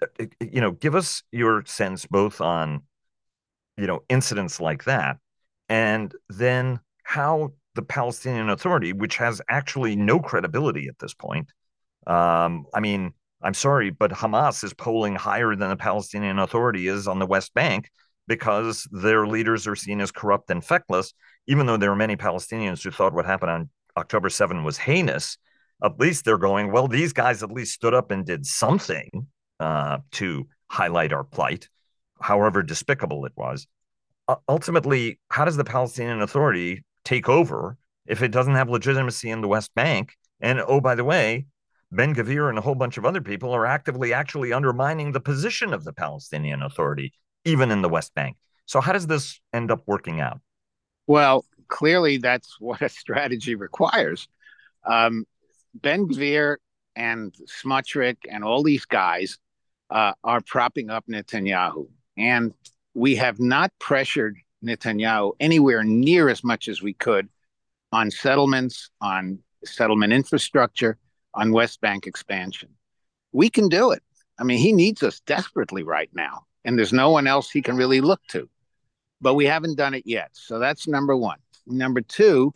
[0.00, 0.06] uh,
[0.40, 2.82] you know, give us your sense both on,
[3.76, 5.18] you know, incidents like that
[5.72, 11.50] and then how the Palestinian Authority, which has actually no credibility at this point.
[12.06, 17.08] Um, I mean, I'm sorry, but Hamas is polling higher than the Palestinian Authority is
[17.08, 17.90] on the West Bank
[18.28, 21.14] because their leaders are seen as corrupt and feckless,
[21.46, 25.38] even though there are many Palestinians who thought what happened on October 7 was heinous.
[25.82, 29.26] At least they're going, well, these guys at least stood up and did something
[29.58, 31.70] uh, to highlight our plight,
[32.20, 33.66] however despicable it was.
[34.48, 39.48] Ultimately, how does the Palestinian Authority take over if it doesn't have legitimacy in the
[39.48, 40.14] West Bank?
[40.40, 41.46] And oh, by the way,
[41.90, 45.74] Ben Gvir and a whole bunch of other people are actively actually undermining the position
[45.74, 47.12] of the Palestinian Authority,
[47.44, 48.36] even in the West Bank.
[48.66, 50.40] So, how does this end up working out?
[51.06, 54.28] Well, clearly, that's what a strategy requires.
[54.84, 55.26] Um,
[55.74, 56.56] ben Gvir
[56.96, 59.38] and Smotrich and all these guys
[59.90, 61.88] uh, are propping up Netanyahu.
[62.16, 62.52] And
[62.94, 67.28] we have not pressured Netanyahu anywhere near as much as we could
[67.92, 70.98] on settlements, on settlement infrastructure,
[71.34, 72.70] on West Bank expansion.
[73.32, 74.02] We can do it.
[74.38, 77.76] I mean, he needs us desperately right now, and there's no one else he can
[77.76, 78.48] really look to.
[79.20, 80.30] But we haven't done it yet.
[80.32, 81.38] So that's number one.
[81.66, 82.52] Number two,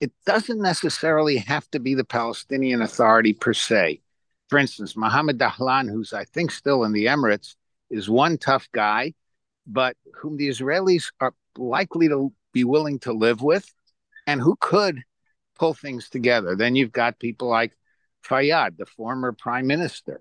[0.00, 4.00] it doesn't necessarily have to be the Palestinian Authority per se.
[4.48, 7.56] For instance, Mohammed Dahlan, who's I think still in the Emirates,
[7.90, 9.14] is one tough guy,
[9.66, 13.72] but whom the Israelis are likely to be willing to live with
[14.26, 15.02] and who could
[15.58, 16.56] pull things together.
[16.56, 17.72] Then you've got people like
[18.26, 20.20] Fayyad, the former prime minister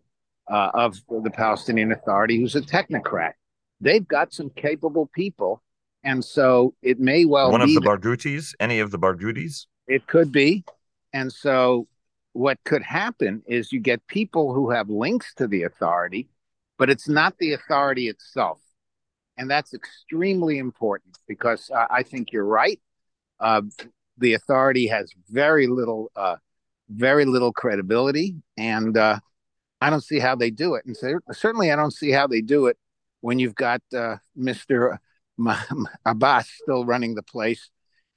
[0.50, 3.34] uh, of the Palestinian Authority, who's a technocrat.
[3.80, 5.62] They've got some capable people.
[6.04, 9.68] And so it may well one be of the Barghoutis, any of the Barghoutis?
[9.88, 10.66] It could be.
[11.14, 11.88] And so
[12.34, 16.28] what could happen is you get people who have links to the authority,
[16.78, 18.60] but it's not the authority itself.
[19.38, 22.80] And that's extremely important because uh, I think you're right.
[23.40, 23.64] Uh,
[24.18, 26.36] the authority has very little uh,
[26.90, 29.20] very little credibility, and uh,
[29.82, 30.86] I don't see how they do it.
[30.86, 32.78] And so, certainly, I don't see how they do it
[33.22, 35.00] when you've got uh, Mister
[36.06, 37.70] Abbas still running the place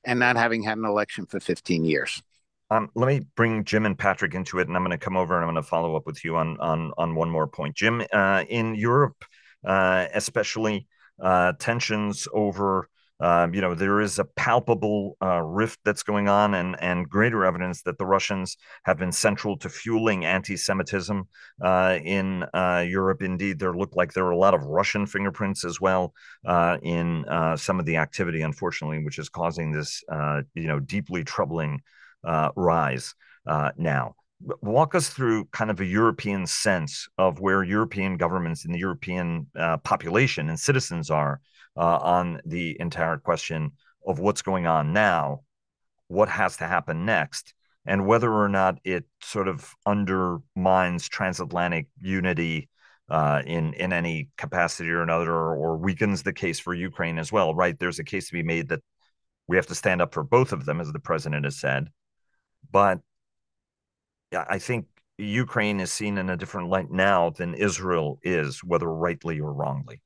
[0.04, 2.22] and not having had an election for 15 years.
[2.70, 5.34] Um, let me bring Jim and Patrick into it, and I'm going to come over
[5.34, 7.76] and I'm going to follow up with you on on on one more point.
[7.76, 9.24] Jim, uh, in Europe,
[9.64, 10.86] uh, especially
[11.22, 16.54] uh, tensions over um, you know, there is a palpable uh, rift that's going on,
[16.54, 21.26] and and greater evidence that the Russians have been central to fueling anti-Semitism
[21.62, 23.22] uh, in uh, Europe.
[23.22, 26.12] Indeed, there look like there are a lot of Russian fingerprints as well
[26.44, 30.78] uh, in uh, some of the activity, unfortunately, which is causing this, uh, you know,
[30.78, 31.80] deeply troubling
[32.54, 33.14] rise
[33.78, 38.78] now walk us through kind of a European sense of where European governments and the
[38.78, 41.40] European uh, population and citizens are
[41.76, 43.72] uh, on the entire question
[44.06, 45.40] of what's going on now,
[46.08, 47.54] what has to happen next,
[47.86, 52.68] and whether or not it sort of undermines transatlantic unity
[53.08, 57.32] uh, in in any capacity or another, or, or weakens the case for Ukraine as
[57.32, 57.54] well.
[57.54, 57.78] Right?
[57.78, 58.82] There's a case to be made that
[59.46, 61.88] we have to stand up for both of them, as the president has said.
[62.70, 63.00] But
[64.32, 64.86] I think
[65.18, 70.02] Ukraine is seen in a different light now than Israel is, whether rightly or wrongly.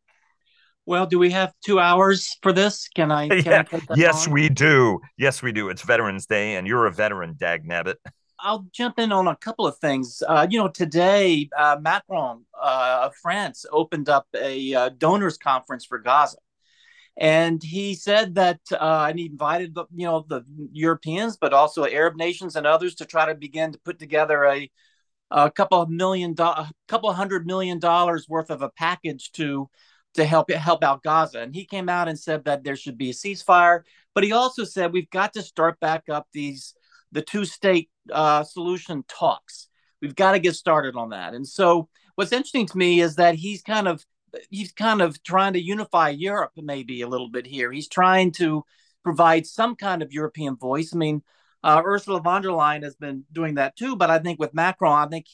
[0.87, 2.89] Well, do we have two hours for this?
[2.89, 3.29] Can I?
[3.43, 3.65] Can yeah.
[3.73, 4.33] I yes, on?
[4.33, 5.01] we do.
[5.19, 5.69] Yes, we do.
[5.69, 7.97] It's Veterans Day, and you're a veteran, Dag Nabbit.
[8.43, 10.23] I'll jump in on a couple of things.
[10.27, 15.85] Uh, you know, today uh, Macron uh, of France opened up a uh, donors conference
[15.85, 16.39] for Gaza,
[17.16, 21.85] and he said that uh, and he invited the you know the Europeans, but also
[21.85, 24.70] Arab nations and others to try to begin to put together a
[25.31, 26.53] a couple of million do-
[26.88, 29.68] couple hundred million dollars worth of a package to
[30.14, 31.40] to help help out Gaza.
[31.40, 33.83] And he came out and said that there should be a ceasefire,
[34.14, 36.75] but he also said we've got to start back up these
[37.12, 39.68] the two state uh, solution talks.
[40.01, 41.35] We've got to get started on that.
[41.35, 44.05] And so what's interesting to me is that he's kind of
[44.51, 47.73] he's kind of trying to unify Europe maybe a little bit here.
[47.73, 48.64] He's trying to
[49.03, 50.93] provide some kind of European voice.
[50.95, 51.23] I mean,
[51.62, 55.07] uh, Ursula von der Leyen has been doing that too, but I think with Macron,
[55.07, 55.27] I think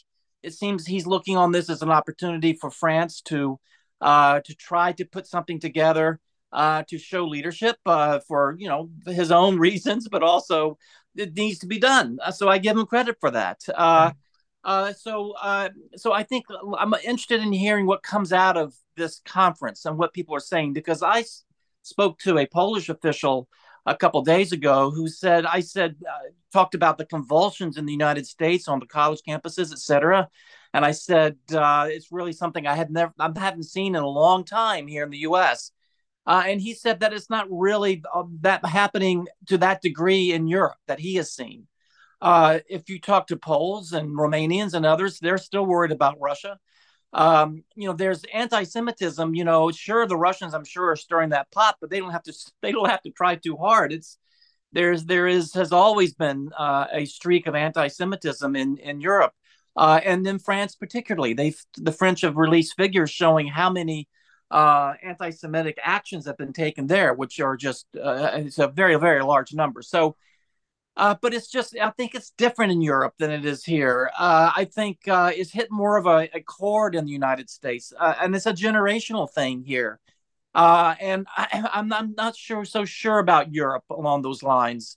[0.43, 3.59] it seems he's looking on this as an opportunity for France to
[4.01, 6.21] uh, to try to put something together
[6.53, 10.79] uh, to show leadership uh, for you know his own reasons, but also
[11.17, 12.19] it needs to be done.
[12.23, 13.61] Uh, so I give him credit for that.
[13.75, 14.13] Uh,
[14.67, 16.45] uh, so uh, so I think
[16.77, 20.73] I'm interested in hearing what comes out of this conference and what people are saying
[20.73, 21.45] because I s-
[21.83, 23.49] spoke to a Polish official
[23.87, 27.93] a couple days ago who said I said uh, talked about the convulsions in the
[27.93, 30.29] United States on the college campuses, et cetera,
[30.75, 34.09] and I said uh, it's really something I had never I hadn't seen in a
[34.09, 35.71] long time here in the U.S.
[36.27, 38.03] Uh, and he said that it's not really
[38.41, 41.69] that happening to that degree in Europe that he has seen.
[42.21, 46.59] Uh, if you talk to Poles and Romanians and others, they're still worried about Russia.
[47.13, 49.35] Um, you know, there's anti-Semitism.
[49.35, 52.23] You know, sure, the Russians, I'm sure, are stirring that pot, but they don't have
[52.25, 52.33] to.
[52.63, 53.93] They don't have to try too hard.
[53.93, 54.19] It's
[54.73, 59.33] there's there is has always been uh, a streak of anti-Semitism in in Europe,
[59.77, 61.35] uh, and in France particularly.
[61.35, 64.09] They the French have released figures showing how many
[64.51, 69.23] uh, anti-Semitic actions have been taken there, which are just uh, it's a very very
[69.23, 69.83] large number.
[69.83, 70.17] So
[70.97, 74.11] uh, but it's just, I think it's different in Europe than it is here.
[74.19, 77.93] Uh, I think uh, it's hit more of a, a, chord in the United States,
[77.99, 80.01] uh, and it's a generational thing here.
[80.55, 84.97] Uh, and I, am not, I'm not sure so sure about Europe along those lines.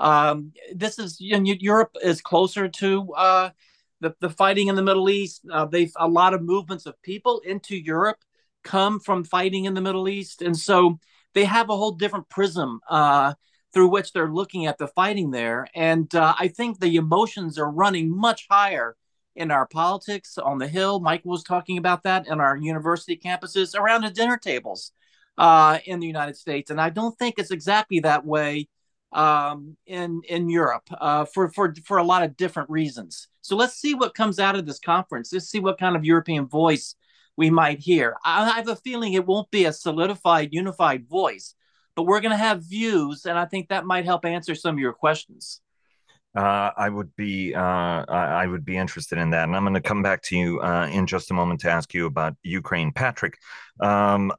[0.00, 3.50] Um, this is you know, Europe is closer to uh,
[4.00, 5.46] the the fighting in the Middle East.
[5.70, 8.18] they've a lot of movements of people into Europe
[8.64, 10.98] come from fighting in the Middle East, and so
[11.34, 12.80] they have a whole different prism
[13.76, 15.68] through which they're looking at the fighting there.
[15.74, 18.96] And uh, I think the emotions are running much higher
[19.34, 20.98] in our politics on the Hill.
[20.98, 24.92] Michael was talking about that in our university campuses around the dinner tables
[25.36, 26.70] uh, in the United States.
[26.70, 28.68] And I don't think it's exactly that way
[29.12, 33.28] um, in in Europe uh, for for for a lot of different reasons.
[33.42, 35.34] So let's see what comes out of this conference.
[35.34, 36.94] Let's see what kind of European voice
[37.36, 38.16] we might hear.
[38.24, 41.54] I, I have a feeling it won't be a solidified, unified voice
[41.96, 44.78] but we're going to have views, and I think that might help answer some of
[44.78, 45.60] your questions.
[46.36, 49.80] Uh, I would be uh, I would be interested in that, and I'm going to
[49.80, 53.38] come back to you uh, in just a moment to ask you about Ukraine, Patrick.
[53.80, 54.30] Um,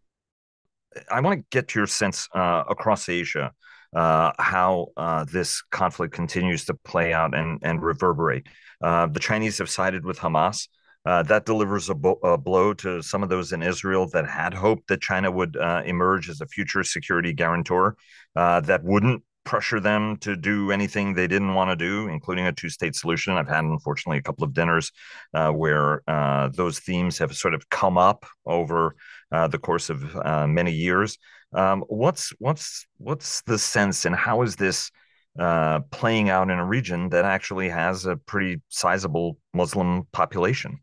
[1.09, 3.51] I want to get your sense uh, across Asia
[3.95, 8.45] uh, how uh, this conflict continues to play out and and reverberate.
[8.81, 10.67] the Chinese have sided with Hamas.
[11.07, 14.53] Uh, that delivers a, bo- a, blow to some of those in Israel that had
[14.53, 17.95] hoped that China would uh, emerge as a future security guarantor
[18.35, 22.51] uh, that wouldn't pressure them to do anything they didn't want to do, including a
[22.51, 23.37] two state solution.
[23.37, 24.91] I've had, unfortunately, a couple of dinners
[25.33, 28.93] uh, where uh, those themes have sort of come up over
[29.31, 30.13] the course of
[30.49, 31.17] many years.
[31.53, 34.91] Um, what's what's what's the sense, and how is this?
[35.39, 40.79] Uh, playing out in a region that actually has a pretty sizable Muslim population.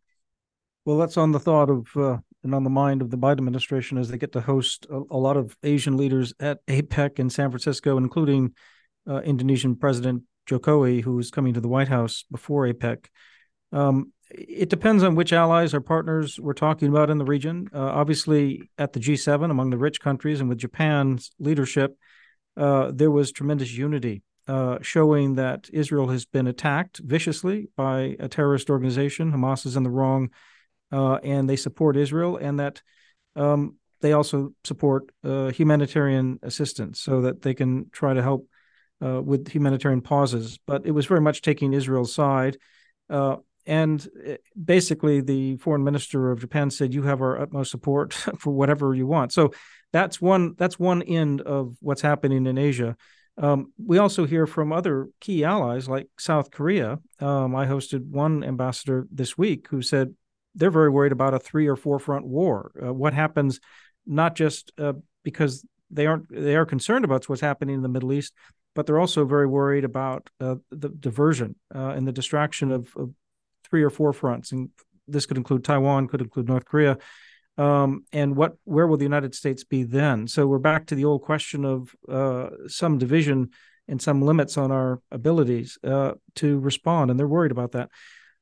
[0.85, 3.97] Well, that's on the thought of uh, and on the mind of the Biden administration
[3.97, 7.51] as they get to host a, a lot of Asian leaders at APEC in San
[7.51, 8.53] Francisco, including
[9.09, 13.07] uh, Indonesian President Jokowi, who is coming to the White House before APEC.
[13.73, 17.69] Um, it depends on which allies or partners we're talking about in the region.
[17.73, 21.97] Uh, obviously, at the G7, among the rich countries, and with Japan's leadership,
[22.57, 28.29] uh, there was tremendous unity, uh, showing that Israel has been attacked viciously by a
[28.29, 29.33] terrorist organization.
[29.33, 30.31] Hamas is in the wrong
[30.95, 32.81] uh, and they support Israel, and that
[33.35, 38.49] um, they also support uh, humanitarian assistance so that they can try to help
[39.05, 40.59] uh, with humanitarian pauses.
[40.67, 42.59] But it was very much taking Israel's side.
[43.11, 48.13] Uh, and uh, basically, the foreign minister of Japan said, "You have our utmost support
[48.39, 49.51] for whatever you want." So
[49.93, 52.97] that's one that's one end of what's happening in Asia.
[53.37, 57.01] Um, we also hear from other key allies like South Korea.
[57.19, 60.15] Um, I hosted one ambassador this week who said
[60.55, 62.73] they're very worried about a three or four front war.
[62.83, 63.61] Uh, what happens,
[64.07, 68.13] not just uh, because they aren't they are concerned about what's happening in the Middle
[68.13, 68.35] East,
[68.75, 73.11] but they're also very worried about uh, the diversion uh, and the distraction of, of,
[73.71, 74.69] three or four fronts, and
[75.09, 76.99] this could include Taiwan, could include North Korea.
[77.57, 80.29] Um, and what where will the United States be then?
[80.29, 83.51] So we're back to the old question of uh, some division
[83.89, 87.91] and some limits on our abilities uh, to respond, and they're worried about that.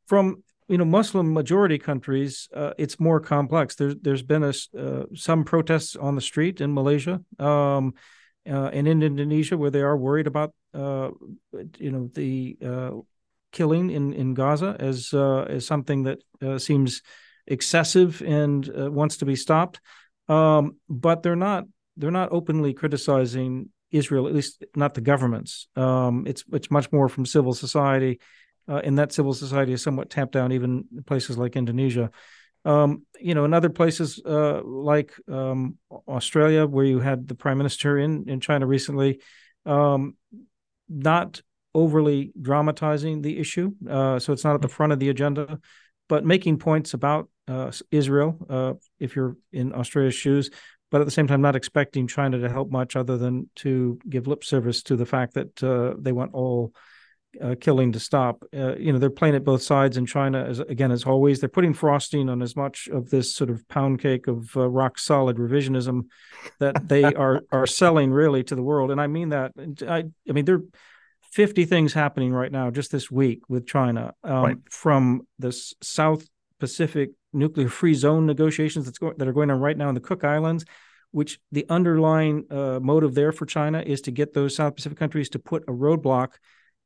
[0.07, 3.75] From you know Muslim majority countries, uh, it's more complex.
[3.75, 7.95] There's there's been a, uh, some protests on the street in Malaysia um,
[8.49, 11.11] uh, and in Indonesia where they are worried about uh,
[11.79, 12.91] you know the uh,
[13.51, 16.23] killing in in Gaza as uh, as something that
[16.61, 17.03] seems
[17.47, 19.81] excessive and wants to be stopped.
[20.29, 21.65] Um, but they're not
[21.97, 25.69] they're not openly criticizing Israel, at least not the governments.
[25.77, 28.21] Um, it's it's much more from civil society
[28.69, 32.11] uh, and that civil society is somewhat tamped down, even in places like Indonesia.
[32.65, 37.59] Um, you know, in other places uh, like um, Australia, where you had the prime
[37.59, 39.21] minister in in China recently,
[39.67, 40.17] um,
[40.89, 41.43] not
[41.75, 45.59] overly dramatizing the issue, uh, so it's not at the front of the agenda,
[46.09, 48.39] but making points about uh, Israel.
[48.49, 50.51] Uh, if you're in Australia's shoes,
[50.93, 54.27] but at the same time, not expecting China to help much other than to give
[54.27, 56.75] lip service to the fact that uh, they want all
[57.41, 58.45] uh, killing to stop.
[58.55, 61.41] Uh, you know, they're playing at both sides in China, as again as always.
[61.41, 64.99] They're putting frosting on as much of this sort of pound cake of uh, rock
[64.99, 66.07] solid revisionism
[66.59, 68.91] that they are are selling really to the world.
[68.91, 69.53] And I mean that.
[69.89, 70.65] I I mean there are
[71.33, 74.57] 50 things happening right now just this week with China um, right.
[74.71, 75.53] from the
[75.83, 76.29] South
[76.61, 80.01] Pacific nuclear free zone negotiations that's going that are going on right now in the
[80.01, 80.65] Cook Islands
[81.13, 85.29] which the underlying uh, motive there for China is to get those South Pacific countries
[85.29, 86.33] to put a roadblock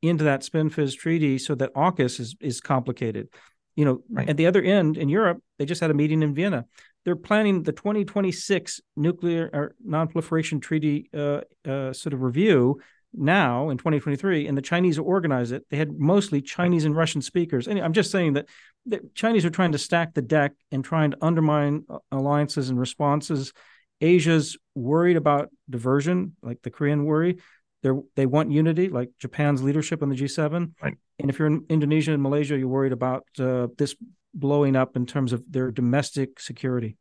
[0.08, 3.28] into that SPINFZ treaty so that AUKUS is is complicated.
[3.74, 4.28] You know, right.
[4.28, 6.64] at the other end in Europe, they just had a meeting in Vienna.
[7.04, 12.80] They're planning the 2026 nuclear or non-proliferation treaty uh, uh, sort of review
[13.14, 15.64] now in 2023, and the Chinese organize it.
[15.70, 17.68] They had mostly Chinese and Russian speakers.
[17.68, 18.48] And I'm just saying that
[18.86, 22.78] the Chinese are trying to stack the deck and trying to undermine uh, alliances and
[22.78, 23.52] responses.
[24.00, 27.38] Asia's worried about diversion, like the Korean worry
[27.86, 30.72] they they want unity, like Japan's leadership on the G7.
[30.82, 30.96] Right.
[31.18, 33.94] And if you're in Indonesia and Malaysia, you're worried about uh, this
[34.34, 36.96] blowing up in terms of their domestic security.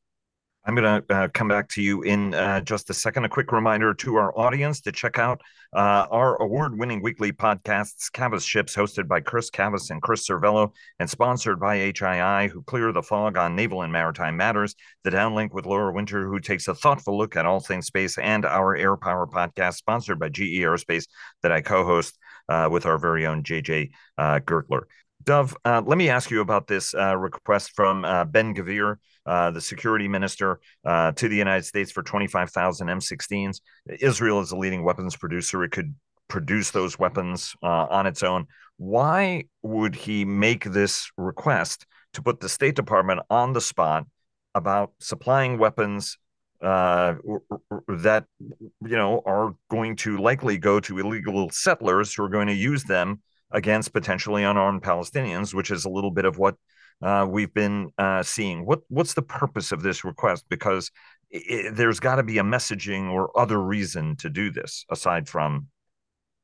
[0.68, 3.24] I'm going to uh, come back to you in uh, just a second.
[3.24, 5.42] A quick reminder to our audience to check out
[5.76, 10.72] uh, our award winning weekly podcasts, Cavas Ships, hosted by Chris Cavas and Chris Servello,
[10.98, 14.74] and sponsored by HII, who clear the fog on naval and maritime matters.
[15.04, 18.44] The Downlink with Laura Winter, who takes a thoughtful look at all things space, and
[18.44, 21.06] our Air Power podcast, sponsored by GE Aerospace,
[21.44, 22.18] that I co host
[22.50, 24.84] uh, with our very own JJ uh, Gertler.
[25.24, 28.02] Dov, uh, let me ask you about this request from
[28.32, 33.62] Ben Gvir, uh, the security minister, uh, to the United States for 25,000 M16s.
[34.00, 35.64] Israel is a leading weapons producer.
[35.64, 35.96] It could
[36.28, 38.48] produce those weapons uh, on its own.
[38.78, 44.06] Why would he make this request to put the State Department on the spot
[44.54, 46.18] about supplying weapons
[46.62, 52.54] that you know are going to likely go to illegal settlers who are going to
[52.54, 53.22] use them
[53.52, 56.56] against potentially unarmed Palestinians, which is a little bit of what
[57.02, 58.66] uh, we've been uh, seeing.
[58.66, 60.46] What what's the purpose of this request?
[60.50, 60.92] Because
[61.30, 65.68] it, there's got to be a messaging or other reason to do this aside from,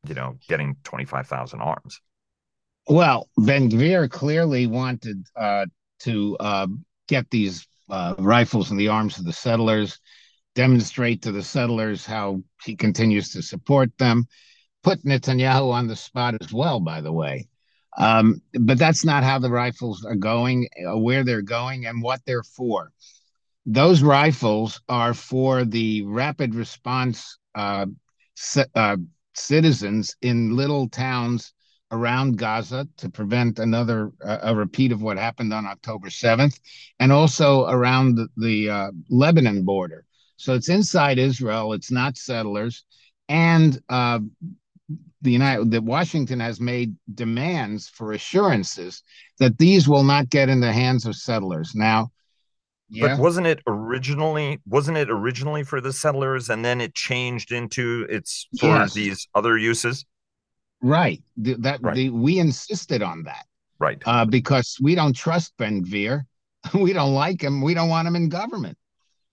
[0.07, 1.99] you know, getting twenty five thousand arms.
[2.87, 5.67] Well, Ben Gvir clearly wanted uh,
[5.99, 6.67] to uh,
[7.07, 9.99] get these uh, rifles and the arms of the settlers,
[10.55, 14.25] demonstrate to the settlers how he continues to support them
[14.83, 17.47] put Netanyahu on the spot as well, by the way.
[17.97, 22.21] Um, but that's not how the rifles are going, uh, where they're going, and what
[22.25, 22.91] they're for.
[23.65, 27.85] Those rifles are for the rapid response uh,
[28.75, 28.97] uh,
[29.35, 31.53] citizens in little towns
[31.91, 36.59] around Gaza to prevent another uh, a repeat of what happened on October 7th,
[36.99, 40.05] and also around the, the uh, Lebanon border.
[40.37, 41.73] So it's inside Israel.
[41.73, 42.83] It's not settlers,
[43.27, 44.19] and uh,
[45.21, 49.03] the United that Washington has made demands for assurances
[49.39, 51.73] that these will not get in the hands of settlers.
[51.75, 52.11] Now,
[52.89, 53.15] yeah.
[53.15, 58.05] But wasn't it originally wasn't it originally for the settlers and then it changed into
[58.09, 58.93] it's for yes.
[58.93, 60.05] these other uses?
[60.81, 61.23] Right.
[61.37, 61.95] The, that right.
[61.95, 63.45] The, we insisted on that.
[63.79, 64.01] Right.
[64.05, 66.23] Uh, because we don't trust Ben Gvir.
[66.73, 67.61] we don't like him.
[67.61, 68.77] We don't want him in government.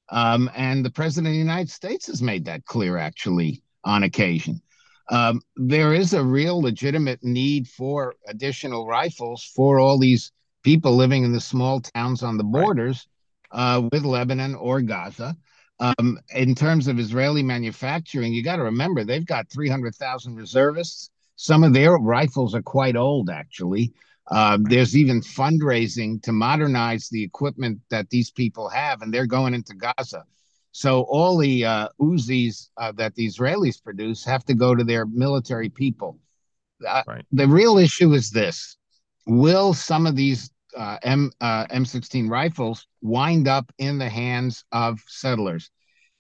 [0.09, 4.63] Um, and the president of the United States has made that clear actually on occasion
[5.11, 10.33] um, there is a real legitimate need for additional rifles for all these
[10.63, 13.09] people living in the small towns on the borders
[13.53, 13.77] right.
[13.77, 15.37] uh, with Lebanon or Gaza.
[15.81, 21.11] Um, in terms of Israeli manufacturing, you got to remember they've got 300,000 reservists.
[21.37, 23.93] Some of their rifles are quite old, actually.
[24.31, 29.55] Uh, there's even fundraising to modernize the equipment that these people have, and they're going
[29.55, 30.25] into Gaza.
[30.73, 35.07] So all the uh, Uzis uh, that the Israelis produce have to go to their
[35.07, 36.19] military people.
[36.87, 37.25] Uh, right.
[37.33, 38.77] The real issue is this:
[39.27, 45.01] Will some of these uh, M uh, M16 rifles wind up in the hands of
[45.07, 45.71] settlers?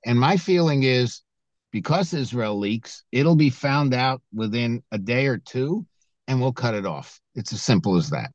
[0.05, 1.22] And my feeling is,
[1.70, 5.86] because Israel leaks, it'll be found out within a day or two,
[6.26, 7.20] and we'll cut it off.
[7.34, 8.32] It's as simple as that.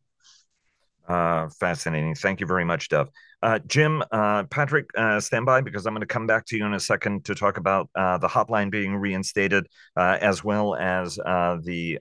[1.07, 2.15] Uh, fascinating.
[2.15, 3.09] Thank you very much, Dov.
[3.41, 6.65] Uh, Jim, uh, Patrick, uh, stand by because I'm going to come back to you
[6.65, 11.15] in a second to talk about uh, the hotline being reinstated, uh, as well as
[11.15, 11.99] the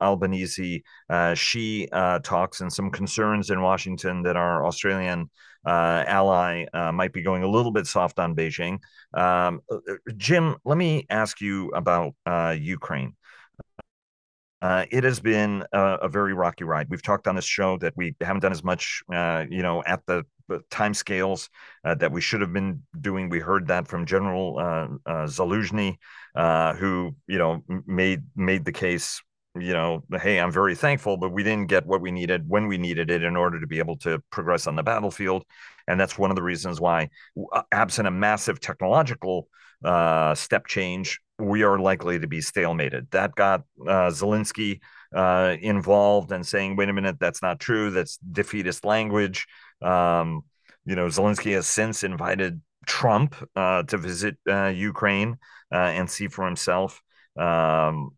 [0.00, 0.84] Albanese
[1.34, 1.88] Xi
[2.22, 5.30] talks and some concerns in Washington that our Australian
[5.66, 8.78] ally might be going a little bit soft on Beijing.
[9.14, 9.62] Um,
[10.16, 12.14] Jim, let me ask you about
[12.56, 13.16] Ukraine.
[14.64, 16.86] Uh, it has been a, a, very rocky ride.
[16.88, 20.00] We've talked on this show that we haven't done as much, uh, you know, at
[20.06, 20.24] the
[20.70, 21.50] time scales
[21.84, 23.28] uh, that we should have been doing.
[23.28, 25.98] We heard that from General uh, uh, Zaluzhny,
[26.34, 29.22] uh, who, you know, made made the case
[29.56, 32.78] you know, hey, I'm very thankful, but we didn't get what we needed when we
[32.78, 35.44] needed it in order to be able to progress on the battlefield.
[35.86, 37.10] And that's one of the reasons why,
[37.70, 39.46] absent a massive technological
[40.34, 43.10] step change, we are likely to be stalemated.
[43.10, 44.80] That got uh, Zelensky
[45.14, 47.90] uh, involved and saying, wait a minute, that's not true.
[47.90, 49.46] That's defeatist language.
[49.82, 50.42] Um,
[50.84, 55.38] you know, Zelensky has since invited Trump uh, to visit uh, Ukraine
[55.72, 57.00] uh, and see for himself.
[57.38, 58.10] Um,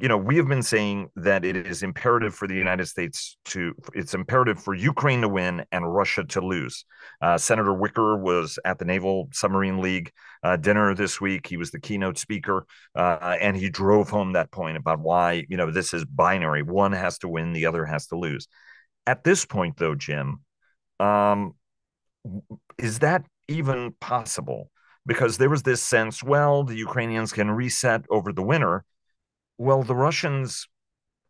[0.00, 3.74] you know, we have been saying that it is imperative for the United States to,
[3.94, 6.84] it's imperative for Ukraine to win and Russia to lose.
[7.20, 10.10] Uh, Senator Wicker was at the Naval Submarine League
[10.42, 11.46] uh, dinner this week.
[11.46, 15.56] He was the keynote speaker, uh, and he drove home that point about why, you
[15.56, 16.62] know, this is binary.
[16.62, 18.48] One has to win, the other has to lose.
[19.06, 20.40] At this point, though, Jim,
[21.00, 21.54] um,
[22.78, 24.70] is that even possible?
[25.06, 28.84] Because there was this sense, well, the Ukrainians can reset over the winter
[29.58, 30.68] well, the Russians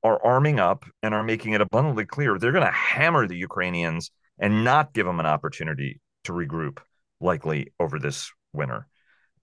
[0.04, 4.10] are arming up and are making it abundantly clear they're going to hammer the Ukrainians
[4.38, 6.78] and not give them an opportunity to regroup,
[7.20, 8.86] likely over this winter.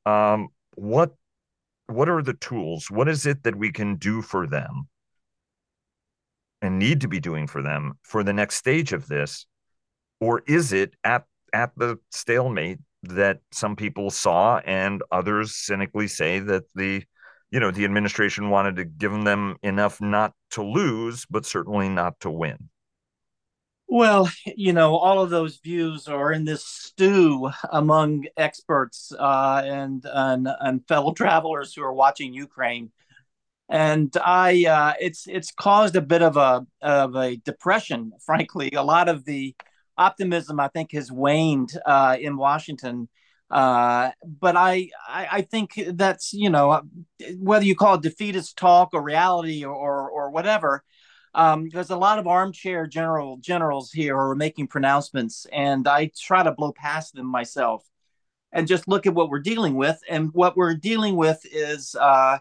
[0.05, 1.13] Um, what
[1.87, 2.89] what are the tools?
[2.89, 4.87] What is it that we can do for them
[6.61, 9.45] and need to be doing for them for the next stage of this?
[10.19, 16.39] Or is it at at the stalemate that some people saw and others cynically say
[16.39, 17.03] that the
[17.55, 22.19] you know, the administration wanted to give them enough not to lose, but certainly not
[22.19, 22.67] to win.
[23.87, 30.03] Well, you know, all of those views are in this stew among experts uh, and,
[30.05, 32.91] and and fellow travelers who are watching Ukraine,
[33.69, 38.11] and I uh, it's it's caused a bit of a of a depression.
[38.25, 39.55] Frankly, a lot of the
[39.97, 43.07] optimism I think has waned uh, in Washington
[43.51, 46.81] uh, but I, I, I think that's you know
[47.37, 50.83] whether you call it defeatist talk or reality or or, or whatever.
[51.33, 56.11] Um, there's a lot of armchair general generals here who are making pronouncements, and I
[56.17, 57.85] try to blow past them myself
[58.53, 59.99] and just look at what we're dealing with.
[60.09, 62.39] And what we're dealing with is uh,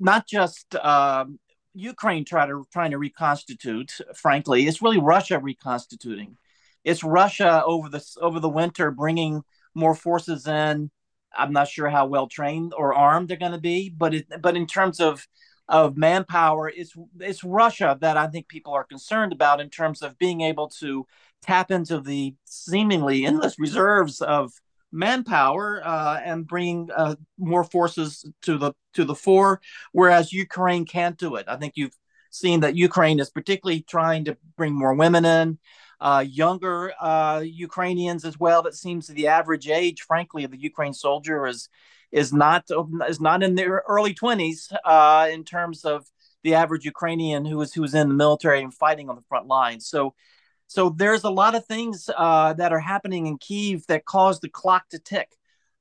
[0.00, 1.26] not just uh,
[1.74, 3.92] Ukraine try to, trying to reconstitute.
[4.16, 6.36] Frankly, it's really Russia reconstituting.
[6.84, 9.42] It's Russia over the over the winter bringing
[9.74, 10.90] more forces in.
[11.36, 14.56] I'm not sure how well trained or armed they're going to be, but it, but
[14.56, 15.26] in terms of
[15.68, 20.18] of manpower, it's it's Russia that I think people are concerned about in terms of
[20.18, 21.06] being able to
[21.42, 24.52] tap into the seemingly endless reserves of
[24.90, 29.60] manpower uh, and bring uh, more forces to the to the fore,
[29.92, 31.44] whereas Ukraine can't do it.
[31.48, 31.96] I think you've
[32.30, 35.58] seen that Ukraine is particularly trying to bring more women in
[36.00, 38.62] uh, younger uh, Ukrainians as well.
[38.62, 41.68] That seems the average age, frankly, of the Ukraine soldier is
[42.12, 42.64] is not
[43.08, 46.06] is not in their early twenties uh, in terms of
[46.42, 49.46] the average Ukrainian who was who was in the military and fighting on the front
[49.46, 49.86] lines.
[49.88, 50.14] So.
[50.70, 54.50] So there's a lot of things uh, that are happening in Kiev that cause the
[54.50, 55.37] clock to tick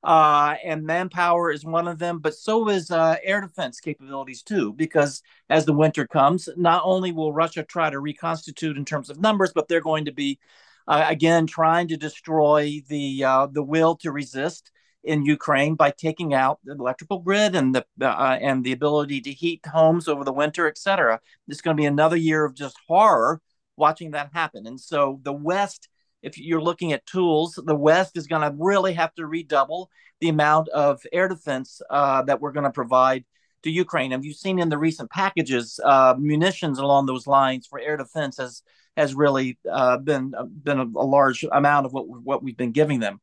[0.07, 4.71] uh, and manpower is one of them, but so is uh, air defense capabilities too.
[4.71, 9.19] Because as the winter comes, not only will Russia try to reconstitute in terms of
[9.19, 10.39] numbers, but they're going to be
[10.87, 14.71] uh, again trying to destroy the uh, the will to resist
[15.03, 19.33] in Ukraine by taking out the electrical grid and the uh, and the ability to
[19.33, 21.19] heat homes over the winter, etc.
[21.49, 23.41] It's going to be another year of just horror
[23.75, 24.67] watching that happen.
[24.67, 25.89] And so the West
[26.21, 29.89] if you're looking at tools, the West is going to really have to redouble
[30.19, 33.23] the amount of air defense uh, that we're going to provide
[33.63, 34.11] to Ukraine.
[34.11, 38.37] Have you seen in the recent packages uh, munitions along those lines for air defense
[38.37, 38.61] has
[38.95, 42.71] has really uh, been uh, been a, a, large amount of what what we've been
[42.71, 43.21] giving them.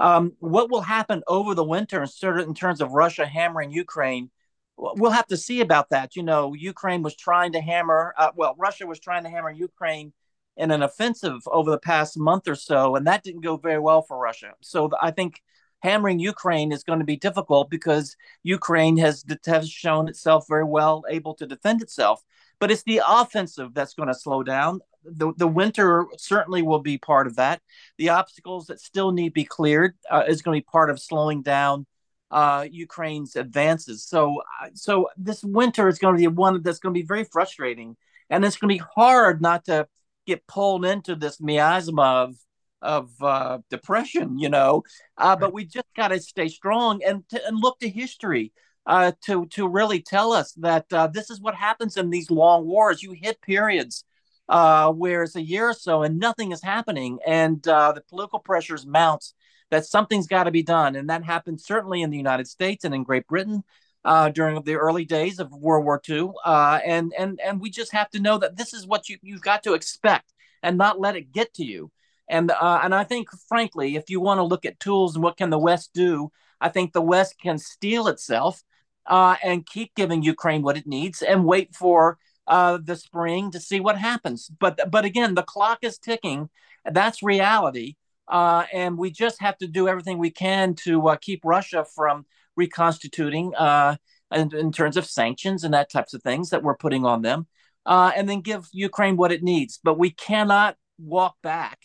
[0.00, 4.30] Um, what will happen over the winter in terms of Russia hammering Ukraine?
[4.76, 6.16] We'll have to see about that.
[6.16, 8.12] You know, Ukraine was trying to hammer.
[8.18, 10.12] Uh, well, Russia was trying to hammer Ukraine
[10.56, 14.02] in an offensive over the past month or so, and that didn't go very well
[14.02, 14.52] for Russia.
[14.60, 15.42] So I think
[15.82, 21.04] hammering Ukraine is going to be difficult because Ukraine has, has shown itself very well
[21.10, 22.22] able to defend itself.
[22.58, 24.80] But it's the offensive that's going to slow down.
[25.04, 27.60] The, the winter certainly will be part of that.
[27.98, 30.98] The obstacles that still need to be cleared uh, is going to be part of
[31.00, 31.84] slowing down
[32.30, 34.04] uh, Ukraine's advances.
[34.04, 37.24] So, uh, so this winter is going to be one that's going to be very
[37.24, 37.96] frustrating,
[38.30, 39.86] and it's going to be hard not to
[40.26, 42.36] get pulled into this miasma of
[42.82, 44.82] of uh, depression, you know.
[45.16, 48.52] Uh, but we just got to stay strong and to, and look to history
[48.86, 52.66] uh, to to really tell us that uh, this is what happens in these long
[52.66, 53.02] wars.
[53.02, 54.04] You hit periods
[54.48, 58.38] uh, where it's a year or so and nothing is happening, and uh, the political
[58.38, 59.24] pressures mount.
[59.70, 62.94] that something's got to be done, and that happened certainly in the United States and
[62.94, 63.64] in Great Britain.
[64.04, 67.92] Uh, during the early days of World War II, uh, and and and we just
[67.92, 70.32] have to know that this is what you you've got to expect
[70.62, 71.90] and not let it get to you.
[72.28, 75.36] And uh, and I think, frankly, if you want to look at tools and what
[75.36, 76.30] can the West do,
[76.60, 78.62] I think the West can steel itself
[79.06, 83.60] uh, and keep giving Ukraine what it needs and wait for uh, the spring to
[83.60, 84.50] see what happens.
[84.60, 86.50] But but again, the clock is ticking.
[86.90, 87.96] That's reality,
[88.28, 92.26] uh, and we just have to do everything we can to keep Russia from
[92.56, 93.96] reconstituting uh,
[94.32, 97.46] in, in, terms of sanctions and that types of things that we're putting on them,
[97.86, 99.78] uh, and then give Ukraine what it needs.
[99.82, 101.78] But we cannot walk back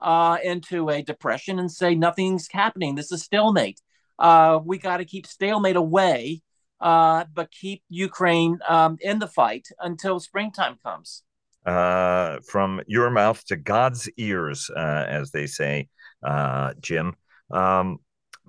[0.00, 2.94] uh, into a depression and say nothing's happening.
[2.94, 3.80] This is stalemate.
[4.18, 6.42] Uh, we got to keep stalemate away,
[6.80, 11.22] uh, but keep Ukraine um, in the fight until springtime comes.
[11.64, 15.88] Uh, from your mouth to God's ears, uh, as they say,
[16.22, 17.16] uh, Jim.
[17.50, 17.98] Um,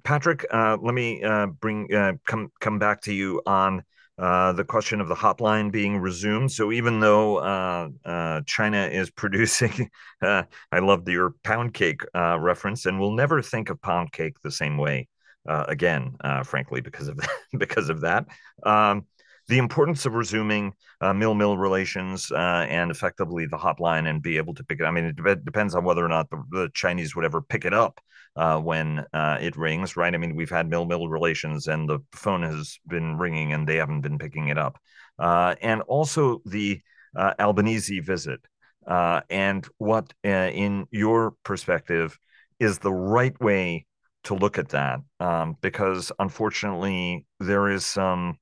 [0.07, 3.83] Patrick, uh, let me uh, bring uh, come come back to you on
[4.17, 6.49] uh, the question of the hotline being resumed.
[6.49, 9.89] So even though uh, uh, China is producing,
[10.21, 14.77] I love your pound cake reference, and we'll never think of pound cake the same
[14.77, 15.09] way
[15.45, 17.19] again, frankly, because of
[17.57, 18.27] because of that.
[18.63, 19.07] Um,
[19.49, 24.79] the importance of resuming mil-mil relations and effectively the hotline and be able to pick
[24.79, 24.85] it.
[24.85, 27.65] I mean, it de- depends on whether or not the, the Chinese would ever pick
[27.65, 27.99] it up
[28.37, 30.13] uh, when uh, it rings, right?
[30.13, 34.01] I mean, we've had mil-mil relations and the phone has been ringing and they haven't
[34.01, 34.77] been picking it up.
[35.19, 36.79] Uh, and also the
[37.15, 38.39] uh, Albanese visit
[38.87, 42.17] and what, in your perspective,
[42.59, 43.85] is the right way
[44.23, 48.37] to look at that um, because unfortunately there is some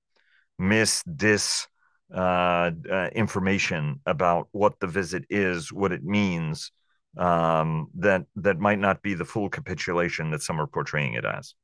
[0.57, 1.67] miss dis
[2.13, 6.71] uh, uh, information about what the visit is, what it means,
[7.17, 11.55] um, that that might not be the full capitulation that some are portraying it as.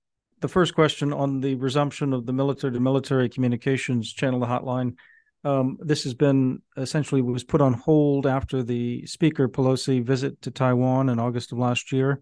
[0.41, 4.95] The first question on the resumption of the military to military communications channel, the hotline.
[5.43, 10.51] Um, this has been essentially was put on hold after the Speaker Pelosi visit to
[10.51, 12.21] Taiwan in August of last year.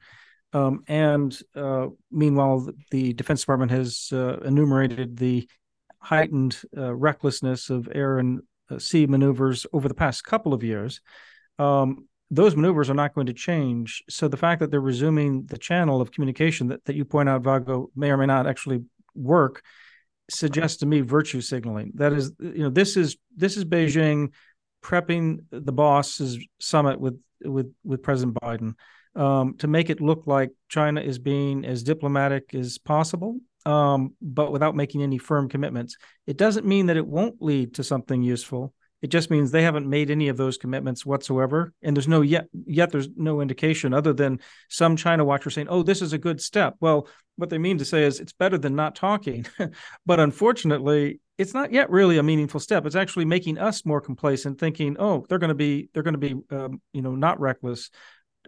[0.51, 5.47] Um, and uh, meanwhile, the Defense Department has uh, enumerated the
[5.99, 11.01] heightened uh, recklessness of air and uh, sea maneuvers over the past couple of years.
[11.57, 14.03] Um, those maneuvers are not going to change.
[14.09, 17.41] So the fact that they're resuming the channel of communication that, that you point out,
[17.41, 18.83] Vago, may or may not actually
[19.15, 19.63] work,
[20.29, 21.91] suggests to me virtue signaling.
[21.95, 24.31] That is, you know, this is this is Beijing
[24.83, 28.75] prepping the boss's summit with with with President Biden
[29.15, 34.51] um, to make it look like China is being as diplomatic as possible um, but
[34.51, 35.97] without making any firm commitments.
[36.27, 38.73] It doesn't mean that it won't lead to something useful.
[39.01, 42.47] It just means they haven't made any of those commitments whatsoever, and there's no yet
[42.65, 44.39] yet there's no indication other than
[44.69, 47.85] some China watcher saying, "Oh, this is a good step." Well, what they mean to
[47.85, 49.45] say is it's better than not talking,
[50.05, 52.85] but unfortunately, it's not yet really a meaningful step.
[52.85, 56.35] It's actually making us more complacent, thinking, "Oh, they're going to be they're going to
[56.35, 57.89] be um, you know not reckless."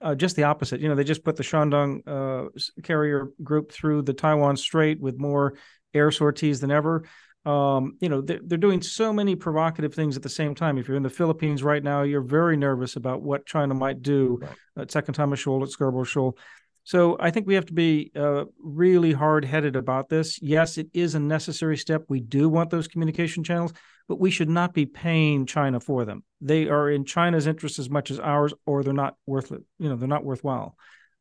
[0.01, 0.81] uh, just the opposite.
[0.81, 2.49] You know, they just put the Shandong uh,
[2.83, 5.55] carrier group through the Taiwan Strait with more
[5.93, 7.03] air sorties than ever.
[7.43, 10.77] Um, you know, they're, they're doing so many provocative things at the same time.
[10.77, 14.39] If you're in the Philippines right now, you're very nervous about what China might do
[14.41, 14.57] right.
[14.77, 16.37] at Second Thomas Shoal, at Scarborough Shoal.
[16.83, 20.41] So I think we have to be uh, really hard headed about this.
[20.41, 22.05] Yes, it is a necessary step.
[22.09, 23.73] We do want those communication channels,
[24.07, 26.23] but we should not be paying China for them.
[26.41, 29.61] They are in China's interest as much as ours, or they're not worth it.
[29.77, 30.75] You know, they're not worthwhile.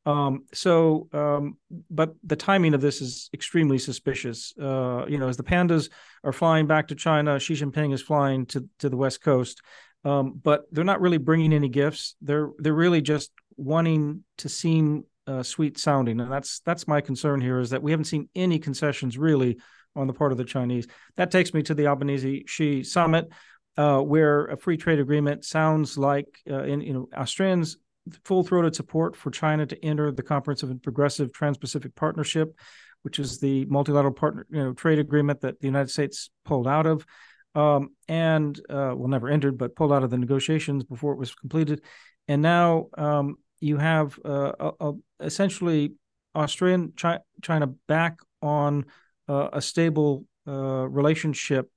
[0.07, 1.57] Um, so, um,
[1.91, 4.55] but the timing of this is extremely suspicious.
[4.61, 5.91] Uh, you know, as the pandas
[6.25, 9.61] are flying back to China, Xi Jinping is flying to to the West Coast,
[10.05, 12.17] um, but they're not really bringing any gifts.
[12.23, 17.41] They're they're really just wanting to seem uh, sweet sounding, and that's that's my concern
[17.41, 19.59] here is that we haven't seen any concessions really
[19.95, 20.87] on the part of the Chinese.
[21.17, 23.29] That takes me to the Albanese Xi summit,
[23.77, 27.77] uh, where a free trade agreement sounds like uh, in you know Australians
[28.25, 32.55] full-throated support for China to enter the Comprehensive and Progressive Trans-Pacific Partnership,
[33.03, 36.87] which is the multilateral partner you know trade agreement that the United States pulled out
[36.87, 37.07] of.
[37.55, 41.35] Um, and uh, well, never entered, but pulled out of the negotiations before it was
[41.35, 41.83] completed.
[42.29, 45.95] And now um, you have uh, a, a, essentially
[46.35, 48.87] Australian China, China back on
[49.29, 51.71] uh, a stable uh, relationship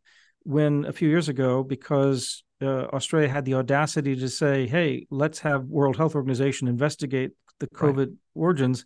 [0.44, 5.40] when a few years ago, because uh, Australia had the audacity to say, "Hey, let's
[5.40, 8.18] have World Health Organization investigate the COVID right.
[8.34, 8.86] origins."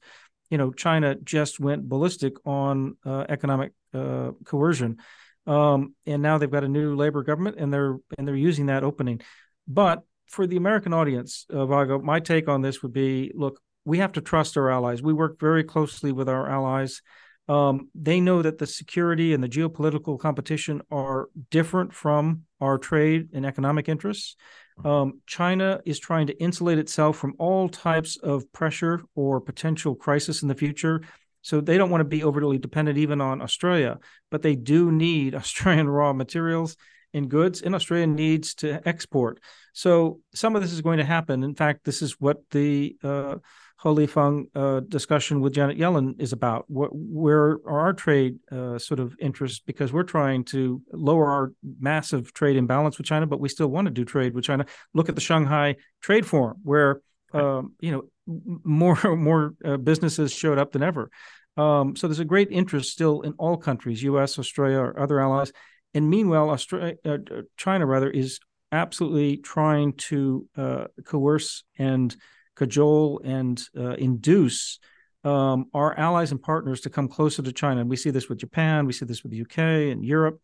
[0.49, 4.97] You know, China just went ballistic on uh, economic uh, coercion,
[5.45, 8.83] um, and now they've got a new labor government, and they're and they're using that
[8.83, 9.21] opening.
[9.67, 13.99] But for the American audience, uh, Vago, my take on this would be: look, we
[13.99, 15.01] have to trust our allies.
[15.01, 17.01] We work very closely with our allies.
[17.47, 23.29] Um, they know that the security and the geopolitical competition are different from our trade
[23.33, 24.35] and economic interests.
[24.83, 30.41] Um, China is trying to insulate itself from all types of pressure or potential crisis
[30.41, 31.01] in the future.
[31.41, 35.33] So they don't want to be overly dependent even on Australia, but they do need
[35.43, 36.75] Australian raw materials
[37.13, 39.39] and goods, and Australia needs to export.
[39.73, 41.43] So some of this is going to happen.
[41.43, 43.35] In fact, this is what the uh,
[43.81, 46.65] He Lifeng uh, discussion with Janet Yellen is about.
[46.67, 49.59] What, where are our trade uh, sort of interests?
[49.59, 53.85] Because we're trying to lower our massive trade imbalance with China, but we still want
[53.85, 54.65] to do trade with China.
[54.95, 57.01] Look at the Shanghai Trade Forum, where
[57.33, 61.11] um, you know more more uh, businesses showed up than ever.
[61.55, 65.51] Um, so there's a great interest still in all countries, U.S., Australia, or other allies.
[65.93, 67.17] And meanwhile, Australia, uh,
[67.57, 68.39] China rather is
[68.71, 72.15] absolutely trying to uh, coerce and
[72.57, 74.79] cajole and uh, induce
[75.23, 77.81] um, our allies and partners to come closer to China.
[77.81, 80.39] And we see this with Japan, we see this with the UK and Europe,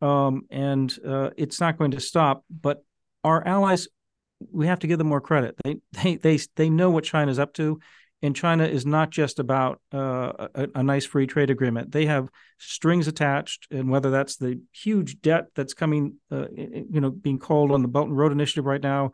[0.00, 2.44] um, and uh, it's not going to stop.
[2.50, 2.84] But
[3.22, 3.88] our allies,
[4.52, 5.56] we have to give them more credit.
[5.64, 7.80] They they they they know what China's up to.
[8.22, 11.92] And China is not just about uh, a, a, nice free trade agreement.
[11.92, 17.10] They have strings attached, and whether that's the huge debt that's coming, uh, you know,
[17.10, 19.12] being called on the Belt and Road Initiative right now,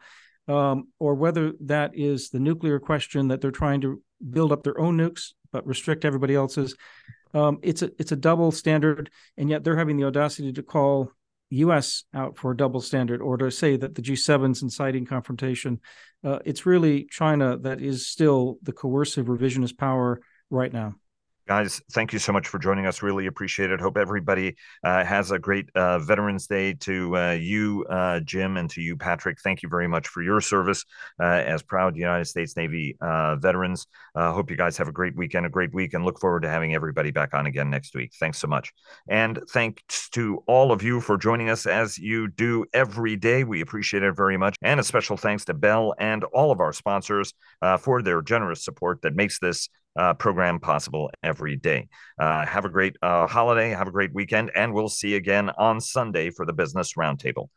[0.50, 4.78] um, or whether that is the nuclear question that they're trying to build up their
[4.80, 6.76] own nukes but restrict everybody else's.
[7.32, 11.12] Um, it's a it's a double standard, and yet they're having the audacity to call
[11.50, 12.04] U.S.
[12.14, 15.80] out for a double standard, or to say that the G7's inciting confrontation.
[16.22, 20.20] Uh, it's really China that is still the coercive revisionist power
[20.50, 20.94] right now.
[21.50, 23.02] Guys, thank you so much for joining us.
[23.02, 23.80] Really appreciate it.
[23.80, 28.70] Hope everybody uh, has a great uh, Veterans Day to uh, you, uh, Jim, and
[28.70, 29.40] to you, Patrick.
[29.40, 30.84] Thank you very much for your service
[31.18, 33.88] uh, as proud United States Navy uh, veterans.
[34.14, 36.72] hope you guys have a great weekend, a great week, and look forward to having
[36.72, 38.12] everybody back on again next week.
[38.20, 38.72] Thanks so much.
[39.08, 43.42] And thanks to all of you for joining us as you do every day.
[43.42, 44.54] We appreciate it very much.
[44.62, 47.34] And a special thanks to Bell and all of our sponsors
[47.80, 51.88] for their generous support that makes this uh, program possible every day.
[52.18, 55.50] Uh, have a great uh, holiday, have a great weekend, and we'll see you again
[55.58, 57.50] on Sunday for the Business Roundtable.